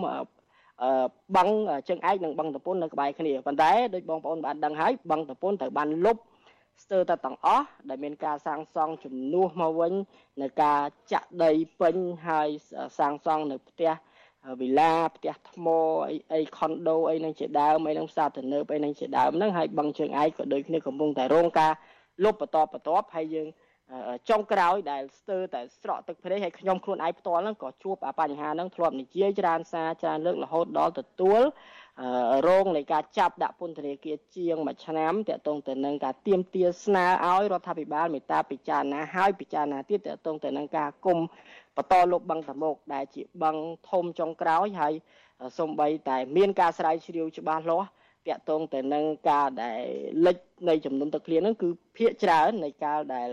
[1.37, 1.47] បឹង
[1.87, 6.17] ជើងឯកនិងបឹងតពុននៅក្បែរគ្នាប៉ុន្តែដូចបងប្អូនបានដឹងហើយបឹងតពុនត្រូវបានលុប
[6.83, 9.93] ស្ទើរតែទាំងអស់ដែលមានការសាងសង់ជំនួសមកវិញ
[10.41, 11.95] នៅការចាក់ដីពេញ
[12.27, 12.49] ហើយ
[12.99, 13.91] សាងសង់នៅផ្ទះ
[14.61, 15.67] វិឡាផ្ទះថ្ម
[16.09, 21.73] អីអីខុនដូអីនឹងជាដើមអីនឹងផ្សារទំនើបអីនឹងជាដើមហ្នឹងហើយបឹងជើងឯកក៏ដូចគ្នាកំពុងតែរងការ
[22.23, 23.47] លុបបន្តបន្ទាប់ហើយយើង
[24.29, 31.41] ចុងក្រោយដែលស្ទើរតែស្រក់ទឹកភ្នែកហើយខ្ញុំខ្លួនឯងផ្ទាល់ហ្នឹងក៏ជួបបញ្ហាហ្នឹងធ្លាប់និយាយច្រើនសារច្រើនលើករហូតដល់ទទួល
[32.47, 41.19] រងនៃការចាប់ដាក់ពន្ធនាគារជាងមួយឆ្នាំតកតងទៅនឹងការទៀមទាស្នើឲ្យរដ្ឋាភិបាលមេត្តាពិចារណាហើយពិចារណាទៀតតកតងទៅនឹងការគុំ
[41.75, 43.55] បន្តលុបបឹងតមុកដែលជាបឹង
[43.89, 44.93] ធំចុងក្រោយហើយ
[45.59, 47.87] សំបីតែមានការស្រាវជ្រាវច្បាស់លាស់
[48.27, 49.81] តកតងទៅនឹងការដែល
[50.25, 50.37] លិច
[50.69, 53.29] នៃចំនួនទឹកភ្លៀងហ្នឹងគឺភាគច្រើននៃការដែល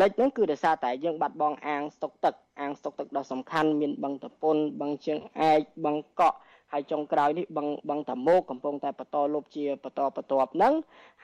[0.00, 5.18] លិចហ្នឹងគឺដោយសារតែយើងបាត់បង់អាងស្តុកទឹកអាងស្តុកទឹកដ៏សំខាន់មានបឹងតពុនបឹងជើង
[5.50, 6.36] ឯកបឹងកក់
[6.72, 10.74] ហើយចុងក្រោយនេះបឹងបឹងតាម៉ូកំពុងតែបន្តលុបជាបន្តបន្ទាប់ហ្នឹង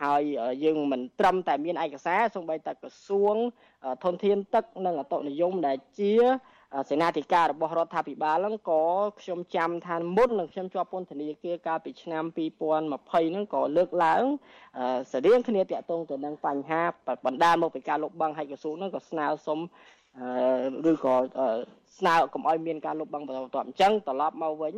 [0.02, 0.22] ហើយ
[0.64, 3.36] យើងមិនត្រឹមតែមានឯកសារសូម្បីតែក្រសួង
[4.04, 6.14] ធនធានទឹកនិងអតុនិយមដែលជា
[6.90, 8.82] សេនាធិការរបស់រដ្ឋាភិបាលហ្នឹងក៏
[9.20, 14.24] ខ្ញុំចាំថាមុននឹងខ្ញុំជាប់ពន្ធនាគារកាលពីឆ្នាំ2020ហ្នឹងក៏លើកឡើង
[15.12, 16.82] ស្រៀងគ្នាតាក់ទងទៅនឹងបញ្ហា
[17.26, 19.60] បណ្ដាលមកពីការលុបបង្កឲ្យក្រសួងហ្នឹងក៏ស្នើសុំ
[20.90, 21.14] ឬក៏
[21.98, 24.74] ស្នើកុំឲ្យមានការលុបបង្កបន្តបន្ទាប់អញ្ចឹងត្រឡប់មកវិញ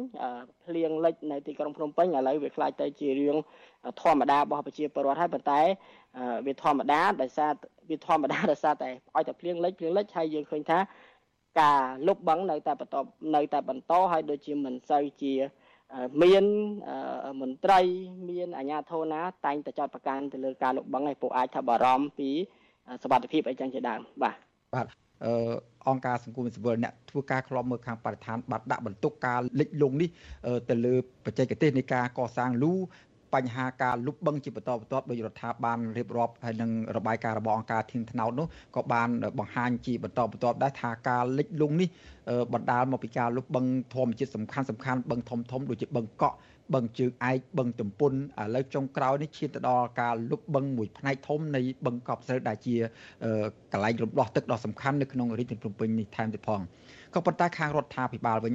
[0.64, 3.36] ភ្លៀងលិចនៅទីក្រុងភ្នំពេញឥឡូវវាខ្លាចទៅជារឿង
[4.00, 5.60] ធម្មតារបស់ប្រជាពលរដ្ឋហើយប៉ុន្តែ
[6.46, 7.50] វាធម្មតាដោយសារ
[7.90, 10.78] វាធម្មតាដោយសារតែឲ្យតែភ្លៀងលិចភ្លៀងលិចហើយយើងឃើញថា
[11.60, 12.96] ការលុបបង្កនៅតែបន្ត
[13.36, 15.34] នៅតែបន្តហើយដូចជាមិនសូវជា
[16.22, 16.44] មាន
[17.40, 17.80] មន្ត្រី
[18.30, 22.30] មានអាជ្ញាធរណាតែងតែចោតប្រកាន់ទៅលើការលុបបង្កឲ្យពួកអាចថាបារម្ភពី
[23.02, 24.36] សវត្ថិភាពអីចឹងជាដើមបាទ
[24.74, 24.86] បាទ
[25.24, 25.54] អឺ
[25.88, 30.08] អង្គការសង្គមស៊ីវិលអ្នកធ្វើការខ្លំមើលខាងបរិស្ថានបាត់ដាក់បន្ទុកការលិចលង់នេះ
[30.70, 30.94] ទៅលើ
[31.24, 32.72] បច្ចេកទេសនៃការកសាងលូ
[33.36, 39.08] បញ្ហាការលុបបង្កជាបន្តបន្ទាប់ដោយរដ្ឋាភិបាលរៀបរាប់ហើយនឹងរបាយការណ៍របស់អង្គការធានថ្នោតនោះក៏បាន
[39.38, 41.88] បង្ហាញជាបន្តបន្ទាប់ដែរថាការលិចលង់នេះ
[42.52, 46.36] បណ្ដាលមកពីការលុបបង្កធម្មជាតិសំខាន់សំខាន់បឹងធំធំដូចជាបឹងកក់
[46.74, 48.16] បឹងជើងឯកបឹងទំពុនឥ
[48.54, 52.74] ឡូវចុងក្រោយនេះឈានទៅដល់ការលុបបឹងមួយផ្នែកធំនៃបឹងកប់ស្រូវដែលជា
[53.72, 56.60] កន្លែងរំដោះទឹកដ៏សំខាន់នៅក្នុងរាជធានីភ្នំពេញនេះថែមទៀតផង
[57.14, 58.54] ក៏ប៉ុន្តែខាងរដ្ឋាភិបាលវិញ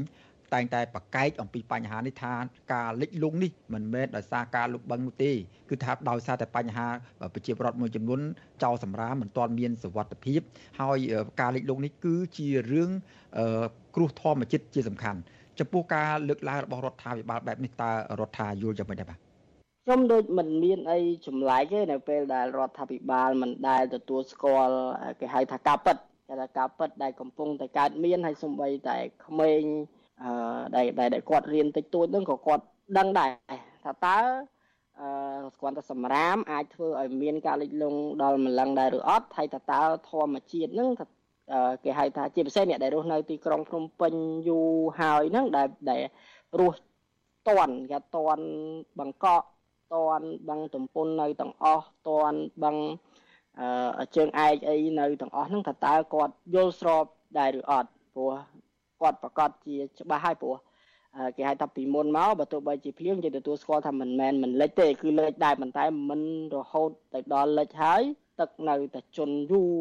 [0.54, 2.34] តែងតែប្រកែកអំពីបញ្ហានេះថា
[2.74, 5.32] ការលិចលង់នេះមិនមែនដោយសារការលុបបឹងនោះទេ
[5.70, 6.88] គឺថាដោយសារតែបញ្ហា
[7.34, 8.20] ប្រជាពលរដ្ឋមួយចំនួន
[8.64, 10.41] ចោលសម្រាមមិនទាន់មានសវត្ថិភាព
[10.80, 10.97] ហើយ
[11.41, 12.89] ការលិចលង់នេះគឺជារឿង
[13.95, 15.20] គ្រោះធម្មជាតិជាសំខាន់
[15.60, 19.18] ចំពោះការលើកឡើងរបស់រដ្ឋាភិបាលបែបនេះតើរដ្ឋាយល់យ៉ាងម៉េចដែរបាទ
[19.86, 24.76] ខ្ញុំដូចមិនមានអីចម្លែកទេនៅពេលដែលរដ្ឋាភិបាលមិនដែលទទួលស្គាល់
[25.20, 25.97] គេហៅថាការពិត
[26.30, 29.62] គេថាការពិតដែលកំពុងតែកើតមានហើយសំបីតែក្មេង
[30.24, 30.32] អឺ
[30.76, 32.64] ដែលដែលគាត់រៀនតិចតួចហ្នឹងក៏គាត់
[32.97, 33.32] ដឹងដែរ
[33.84, 34.18] ថាតើ
[34.99, 35.07] អឺ
[35.59, 40.89] គ្រាន់តែសម្រាមអាចធ្វើឲ្យមានការលិចលង់ដល់ម្លឹងដែរឬអត់ហើយតើតើធម្មជាតិហ្នឹង
[41.84, 44.14] គេហៅថាជាពិសេសអ្នកដែលរស់នៅទីក្រុងភ្នំពេញ
[44.47, 46.01] យូរហើយហ្នឹងដែលដែល
[46.59, 46.80] រស់
[47.47, 48.45] តន់គេតន់
[48.99, 49.45] បង្កក់
[49.93, 52.76] តន់បឹងទំពុននៅទាំងអស់តន់បឹង
[53.59, 57.05] អឺជើងឯកអីនៅទាំងអស់ហ្នឹងថាតើគាត់យល់ស្រប
[57.39, 58.34] ដែរឬអត់ព្រោះ
[59.01, 60.57] គាត់ប្រកាសជាច្បាស់ហើយព្រោះ
[61.36, 66.22] គេហៅថាពីមុនមកបើទោះបីជាភ្លៀងយើងទទួលស្គាល់ថាមិនមែនមិនលិចទេគឺលិចដែរប៉ុន្តែមិន
[66.57, 68.03] រហូតទៅដល់លិចហើយ
[68.40, 69.74] ទឹកនៅតែជន់យូរ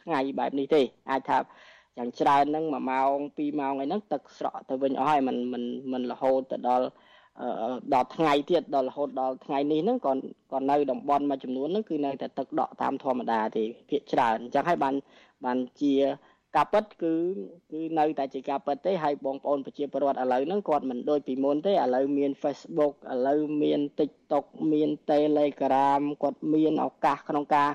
[0.00, 1.38] ថ្ងៃបែបនេះទេអាចថា
[1.98, 5.62] យ៉ាងច្រើនហ្នឹង1ម៉ោង2ម៉ោងអីហ្នឹងទឹកស្រក់ទៅវិញអស់ហើយมันมัน
[5.92, 6.86] มันរហូតទៅដល់
[7.94, 10.12] ដល់ថ្ងៃទៀតដល់រហូតដល់ថ្ងៃនេះហ្នឹងក៏
[10.52, 14.94] ក៏នៅតំបន់មួយចំនួនហ្នឹងគឺនៅតែទឹកដក់តាមធម្មតាទេភាគច្រើនអញ្ចឹងហើយបាន
[15.44, 15.94] បានជា
[16.57, 17.13] ការពិតគឺ
[17.71, 27.69] គឺនៅតែជាការពិតទេហើយបងប្អូនប្រជាពលរដ្ឋឥឡូវហ្នឹងគាត់មិនដូចពីមុនទេឥឡូវមាន Facebook ឥឡូវមាន TikTok មាន Telegram គាត់មានឱកាសក្នុងការ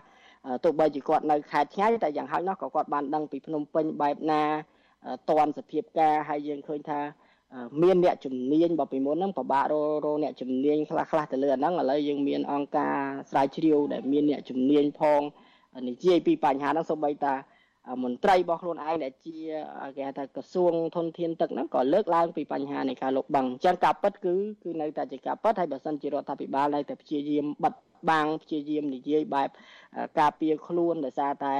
[0.64, 4.42] ទោះបីជាគាត់នៅខេត្តឆ្ងាយតែយ៉ាងហោចណាស់ក៏គាត់បានដឹងពីភ្នំពេញបែបណា
[5.30, 7.00] តនសភាពការហើយយើងឃើញថា
[7.82, 9.74] មានអ្នកជំនាញបើពីមុនហ្នឹងពិបាករ
[10.04, 12.96] ករអ្នកជំនាញខ្លះខ្លះទៅលើអាហ្នឹងឥឡូវយើងមានអង្គការ
[13.30, 15.20] ស្រាវជ្រាវដែលមានអ្នកជំនាញផង
[15.88, 17.34] និយាយពីបញ្ហាហ្នឹងសូម្បីតា
[18.02, 19.36] មន្ត្រីរបស់ខ្លួនឯងដែលជា
[19.96, 27.74] គេហៅថាក្រសួងធនធានទឹកហ្នឹងក៏លើកឡើងពីបញ្ហានៃការលុបបង្អញ្ចឹងការពិតគឺគឺនៅតែជាការពិតហើយបើសិនជារដ្ឋាភិបាលនៅតែព្យាយាមបិទ
[28.10, 29.48] បាំងព្យាយាមនិយាយបែប
[30.20, 31.56] ការពារខ្លួនដោយសារតែ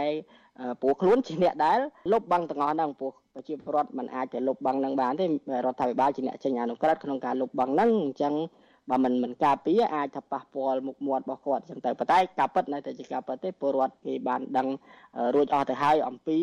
[0.82, 1.78] ព្រោះខ្លួនជាអ្នកដែល
[2.12, 5.28] លុបបាំងទាំងអស់ហ្នឹងព្រោះប្រជាពលរដ្ឋមិនអាចទៅលុបបាំងនឹងបានទេរ
[5.72, 8.34] ដ្ឋាភិបាលជាអ្នកចេញអនុក្រឹត្យក្នុងការលុបបាំងហ្នឹងអញ្ចឹង
[8.90, 14.68] បើមិនមិនការពារអាចថាប៉ះពាល់មុខមាត់របស់គាត់អញ្ចឹងទៅប៉ុន្តែការពិតនៅតែជាការពិតទេពលរដ្ឋគេបានដឹង
[15.34, 16.38] រួចអស់ទៅហើយអំពី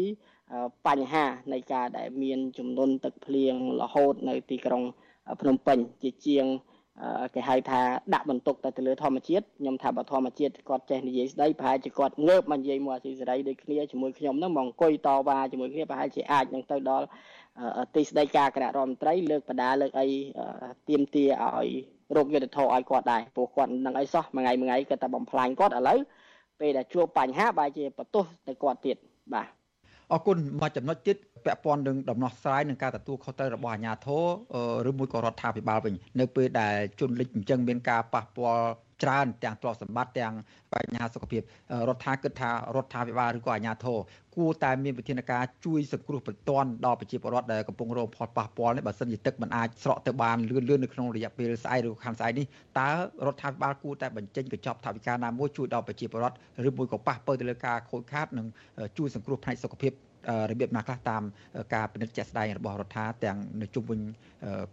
[0.87, 4.83] បញ្ហានៃការដែលមានចំនួនទឹកភ្លៀងរហូតនៅទីក្រុង
[5.41, 6.45] ភ្នំពេញជាជាង
[7.35, 7.81] គេហៅថា
[8.13, 17.05] ដាក់បន្ទុកទៅទៅលើធម្មជាតិខ្ញុំថាបើធម្មជាតិគាត់ចេះនិយាយស្ដីប្រហែលជាគាត់ងើបមកនិយាយមកអាស៊ីសេរីដូចគ្នាជាមួយខ្ញុំហ្នឹងមកអង្គុយតវ៉ាជាមួយគ្នាប្រហែលជាអាចនឹងទៅដល់
[17.95, 20.07] ទីស្តីការគណៈរដ្ឋមន្ត្រីលើកបដាលើកអី
[20.89, 25.99] ទៀមទាឲ្យ រោគយុទ្ធធរឲ្យគាត់ដែរព្រោះគាត់នឹងអីសោះមួយថ្ងៃមួយថ្ងៃគាត់តែបំផ្លាញគាត់ឥឡូវ
[26.60, 28.97] ពេលដែលជួបបញ្ហាបែរជាបន្ទោសទៅគាត់ទៀត
[29.34, 29.47] បាទ
[30.12, 34.07] អរគុណមកចំណុចទៀតពាក់ព័ន្ធនឹងដំណោះស្រាយនឹងការទទួលខុសត្រូវរបស់អាជ្ញាធ
[34.86, 38.68] រឬមួយក៏រដ្ឋាភិបាលវិញនៅពេលដែលជនលិចអញ្ចឹងមានការប៉ះពាល់
[39.04, 40.34] ច្រើនទាំងទ្រព្យសម្បត្តិទាំង
[40.74, 41.41] បញ្ហាសុខភាព
[41.89, 44.00] រដ្ឋាគិតថារដ្ឋាភិបាលឬក៏អាជ្ញាធរ
[44.36, 52.45] គួរតែមានវិធានការជួយសង្គ្រោះបន្ទាន់ដល់ប្រជាពលរដ្ឋដែលកំពុងរងផលប៉ះពាល់នេះបើសិនជាទឹកមិនអាចស្រកទៅបានលឿនលឿននៅក្នុងរយៈពេលស្អែកឬខែស្អែកនេះ
[52.80, 52.89] តើ
[53.26, 56.36] រដ្ឋាភិបាលគួរតែបញ្ចេញកញ្ចប់ថវិកាណាមួយជួយដល់ប្រជាពលរដ្ឋ
[56.68, 58.47] ឬមួយក៏ប៉ះពាល់ទៅលើការខូចខាតនិង
[58.97, 59.91] ជួយសង្គ្រោះផ្នែកសុខភាព
[60.52, 61.24] របៀបណាខ្លះតាម
[61.74, 64.00] ការពិនិត្យជាក់ស្ដែងរបស់រដ្ឋាទាំងនៅជុំវិញ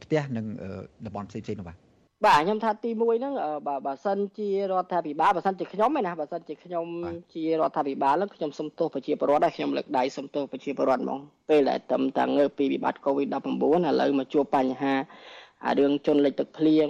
[0.02, 0.46] ផ្ទះនិង
[1.06, 1.85] តំបន់ផ្សេងៗនោះបាទ
[2.24, 3.34] បាទខ្ញុំថាទី1ហ្នឹង
[3.66, 6.86] បើបើសិនជារដ្ឋាភិបាលបើសិនជាខ្ញុំឯណាបើសិនជាខ្ញុំ
[7.34, 13.48] ជារដ្ឋាភិបាលហ្នឹងខ្ញុំសុំទោសប្រជាពលរដ្ឋដែរខ្ញុំលើកដៃសុំទោសប្រជាពលរដ្ឋហ្មងពេលដែលតឹមតាងើពីវិបត្តិ COVID-19
[13.88, 14.94] ឥឡូវមកជួបបញ្ហា
[15.78, 16.88] រឿងជនលិចទឹកភ្លៀង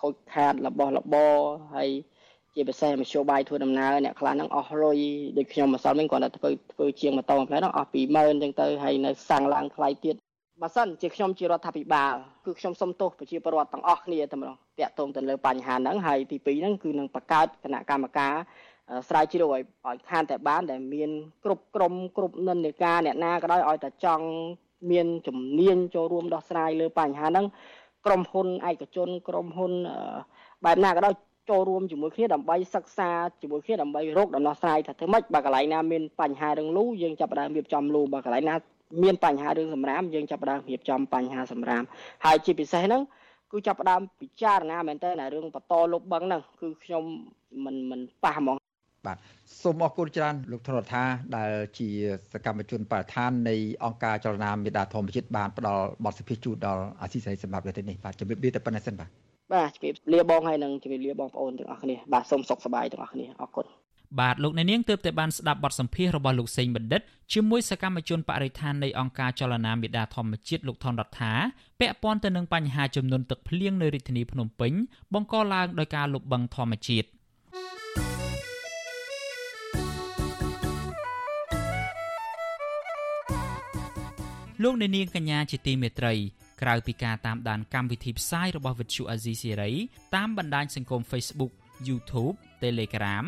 [0.00, 1.34] ខូចខាតរបស់របរ
[1.74, 1.90] ហើយ
[2.54, 4.98] ជាពិសេសមធ្យោបាយធ្វើដំណើរអ្នកខ្លះហ្នឹងអស់លុយ
[5.38, 10.16] ដូចខ្ញុំម្សិលមិញគាត់តែធ្វើធ្វើជាងម៉ូតូផ្លែហ្នឹងអស់20000អញ្ចឹងទៅហើយនៅសាំងឡើងថ្លៃទៀត
[10.62, 12.14] បើសិនជាខ្ញុំជារដ្ឋាភិបាល
[12.46, 18.34] គឺខ្ញុំសុំទោសប្រជាពលរដ្ឋទាំងអស់គ្នាតែម្ដងតាក់ទងទៅលើបញ្ហាហ្នឹងហើយទី2ហ្នឹងគឺនឹងបង្កើតគណៈកម្មការ
[19.08, 21.10] ស្រាវជ្រាវឲ្យឲ្យខានតែបានដែលមាន
[21.44, 24.26] គ្រប់ក្រមគ្រប់និន្នាការអ្នកណាក៏ដោយឲ្យតែចង់
[24.90, 27.46] មានជំនាញចូលរួមដោះស្រាយលើបញ្ហាហ្នឹង
[28.06, 29.72] ក្រុមហ៊ុនឯកជនក្រុមហ៊ុន
[30.64, 31.14] បែបណាក៏ដោយ
[31.50, 33.10] ចូលរួមជាមួយគ្នាដើម្បីសិក្សា
[33.42, 38.56] ជាមួយគ្នាដើម្បីរកដំណោះស្រាយថាធ្វើម៉េចបើកន្លែងណាមានបញ្ហារឿងលូយើងចាប់ផ្ដើមរៀបចំលូបើកន្លែងណា
[39.02, 41.82] មានបញ្ហារឿងសម្រាមយើងចាប់ផ្ដើមរៀបចំបញ្ហាសម្រាម
[42.24, 43.02] ហើយជាពិសេសហ្នឹង
[43.52, 47.04] គឺចាប់ផ្ដើមពិចារណាមែនតើរឿងបន្តលុបបឹងហ្នឹងគឺខ្ញុំ
[47.64, 48.56] មិនមិនប៉ះហ្មង
[49.06, 49.18] បាទ
[49.62, 51.04] សូមអរគុណច្រើនលោកធនរដ្ឋា
[51.36, 51.88] ដែលជា
[52.32, 59.08] សកម្មជនបរិស្ថាននៃអង្គការចលនាមេដាធម្មជាតិបានផ្ដល់បទសភាជូនដល់អាស៊ីសេរីសម្រាប់លើនេះបាទជម្រាបលាតែប៉ុណ្្នេះសិនបាទ
[59.52, 63.66] បាទជម្រាបលាបងហើយនឹងជម្រាបលាបងប្អូនទាំងអស់គ្នាបាទសូមសុខសប្បាយទាំងអស់គ្នាអរគុណ
[64.18, 67.02] បាទលោកអ្នកនាងទើបតែបានស្ដាប់បទសម្ភាសន៍របស់លោកសេងបណ្ឌិត
[67.32, 71.32] ជាមួយសកម្មជនបរិស្ថាននៃអង្គការចលនាមេដាធម្មជាតិលោកថនរដ្ឋា
[71.80, 74.72] ពាក់ព័ន្ធទៅនឹងបញ្ហាចំនួនទឹកភ្លៀងនៅរាជធានីភ្នំពេញ
[75.14, 77.08] បង្កឡើងដោយការលុបបង្ខំធម្មជាតិ
[84.62, 86.14] លោកអ្នកនាងកញ្ញាជាទីមេត្រី
[86.62, 89.72] ក្រៅពីការតាមដានកម្មវិធីផ្សាយរបស់ Vuthu Azizi Siri
[90.14, 91.52] តាមបណ្ដាញសង្គម Facebook
[91.88, 93.24] YouTube Telegram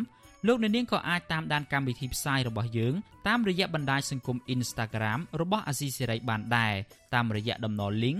[0.46, 2.94] លោកអ្នកនាងក៏អាចតាមដានកម្មវិធីផ្សាយរបស់យើង
[3.28, 6.74] តាមរយៈបណ្ដាញសង្គម Instagram របស់ Azizi Siri បានដែរ
[7.14, 8.18] តាមរយៈតំណ link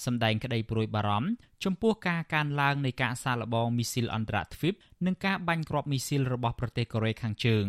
[0.06, 1.30] សម្ដែងក្តីព្រួយបារម្ភ
[1.64, 4.74] ចំពោះការកើនឡើងនៃការសាកល្បងមីស៊ីលអន្តរជាតិទ្វីប
[5.06, 7.66] និងការបាញ់គ្រាប់មីស៊ីលរបស់ប្រទេសកូរ៉េខាងជើង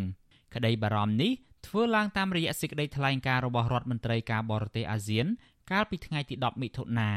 [0.55, 1.31] ក្តីបារម្ភនេះ
[1.67, 5.25] ធ្វើឡើងតាមរយៈសេចក្តីថ្លែងការណ៍របស់រដ្ឋមន្ត្រីការបរទេសអាស៊ាន
[5.71, 7.11] កាលពីថ្ងៃទី10មិថុនា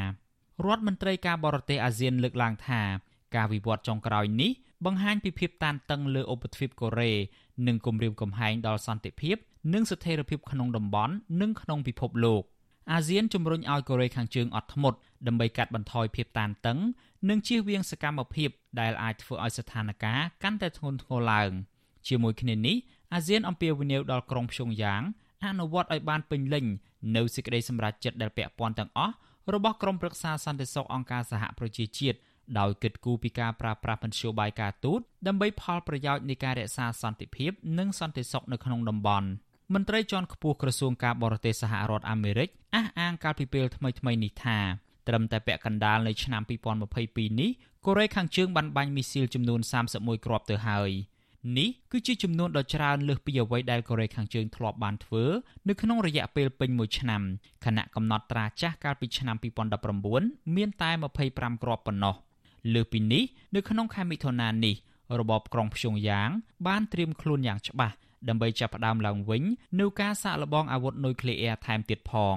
[0.64, 2.82] រដ្ឋមន្ត្រីការបរទេសអាស៊ានលើកឡើងថា
[3.36, 4.50] ការវិវត្តចុងក្រោយនេះ
[4.86, 7.12] បង្ហាញពីភាពតានតឹងលើឧបទ្វីបកូរ៉េ
[7.66, 9.36] និងគំរាមកំហែងដល់សន្តិភាព
[9.74, 12.44] និងស្ថិរភាពក្នុងតំបន់និងក្នុងពិភពលោក។
[12.92, 16.78] អាស៊ានជំរុញឲ្យកូរ៉េខាងជើងអត់ធ្មត់ដើម្បីកាត់បន្ថយភាពតានតឹង
[17.28, 18.50] និងជៀសវាងសកម្មភាព
[18.80, 21.50] ដែលអាចធ្វើឲ្យស្ថានភាពកាន់តែធ្ងន់ធ្ងរឡើង
[22.08, 22.76] ជាមួយគ្នានេះ
[23.14, 25.02] អាស៊ានអំពាវនាវដល់ក្រុងព្យុងយ៉ាង
[25.44, 26.64] អនុវត្តឲ្យបានពេញលេញ
[27.16, 29.14] នៅសេចក្តីសម្រេចចិត្តដែលពាក់ព័ន្ធទាំងអស់
[29.54, 32.18] របស់ក្រុមប្រឹក្សាសន្តិសុខអង្គការសហប្រជាជាតិ
[32.58, 39.28] ដោយគិតគូរពីការប្រើប្រាស់មធ្យោបាយការទូតដើម្បីផលប្រយោជន៍នៃការរក្សាសន្តិភាពនិងសន្តិសុខនៅក្នុងតំបន់។
[39.74, 44.58] មន្ត្រីជាន់ខ្ពស់ក្រសួងការបរទេសសហរដ្ឋអាមេរិកអះអាងកាលពីពេលថ្មីៗនេះថា
[45.08, 46.42] ត្រឹមតែពាក់កណ្ដាលនៃឆ្នាំ
[46.90, 47.50] 2022នេះ
[47.86, 49.60] កូរ៉េខាងជើងបានបាញ់មីស៊ីលចំនួន
[49.92, 50.90] 31គ្រាប់ទៅហើយ
[51.56, 55.24] នេះគឺជាចំនួនដ៏ច្រើនលើសពីអ្វីដែលកូរ៉េខាងជើងធ្លាប់បានធ្វើ
[55.68, 57.22] នៅក្នុងរយៈពេលពេញមួយឆ្នាំ
[57.64, 59.36] ខណៈកំណត់ត្រាចាស់កាលពីឆ្នាំ
[59.96, 60.90] 2019មានតែ
[61.26, 62.14] 25គ្រាប់ប៉ុណ្ណោះ
[62.74, 63.22] លើសពីនេះ
[63.54, 64.74] នៅក្នុងខែមិថុនានេះ
[65.20, 66.30] របបក្រុងព្យុងយ៉ាង
[66.66, 67.94] បានត្រៀមខ្លួនយ៉ាងច្បាស់
[68.28, 69.42] ដើម្បីចាប់ផ្ដើមឡើងវិញ
[69.80, 72.36] នូវការសាកល្បងអាវុធនុយក្លេអ៊ែរថែមទៀតផង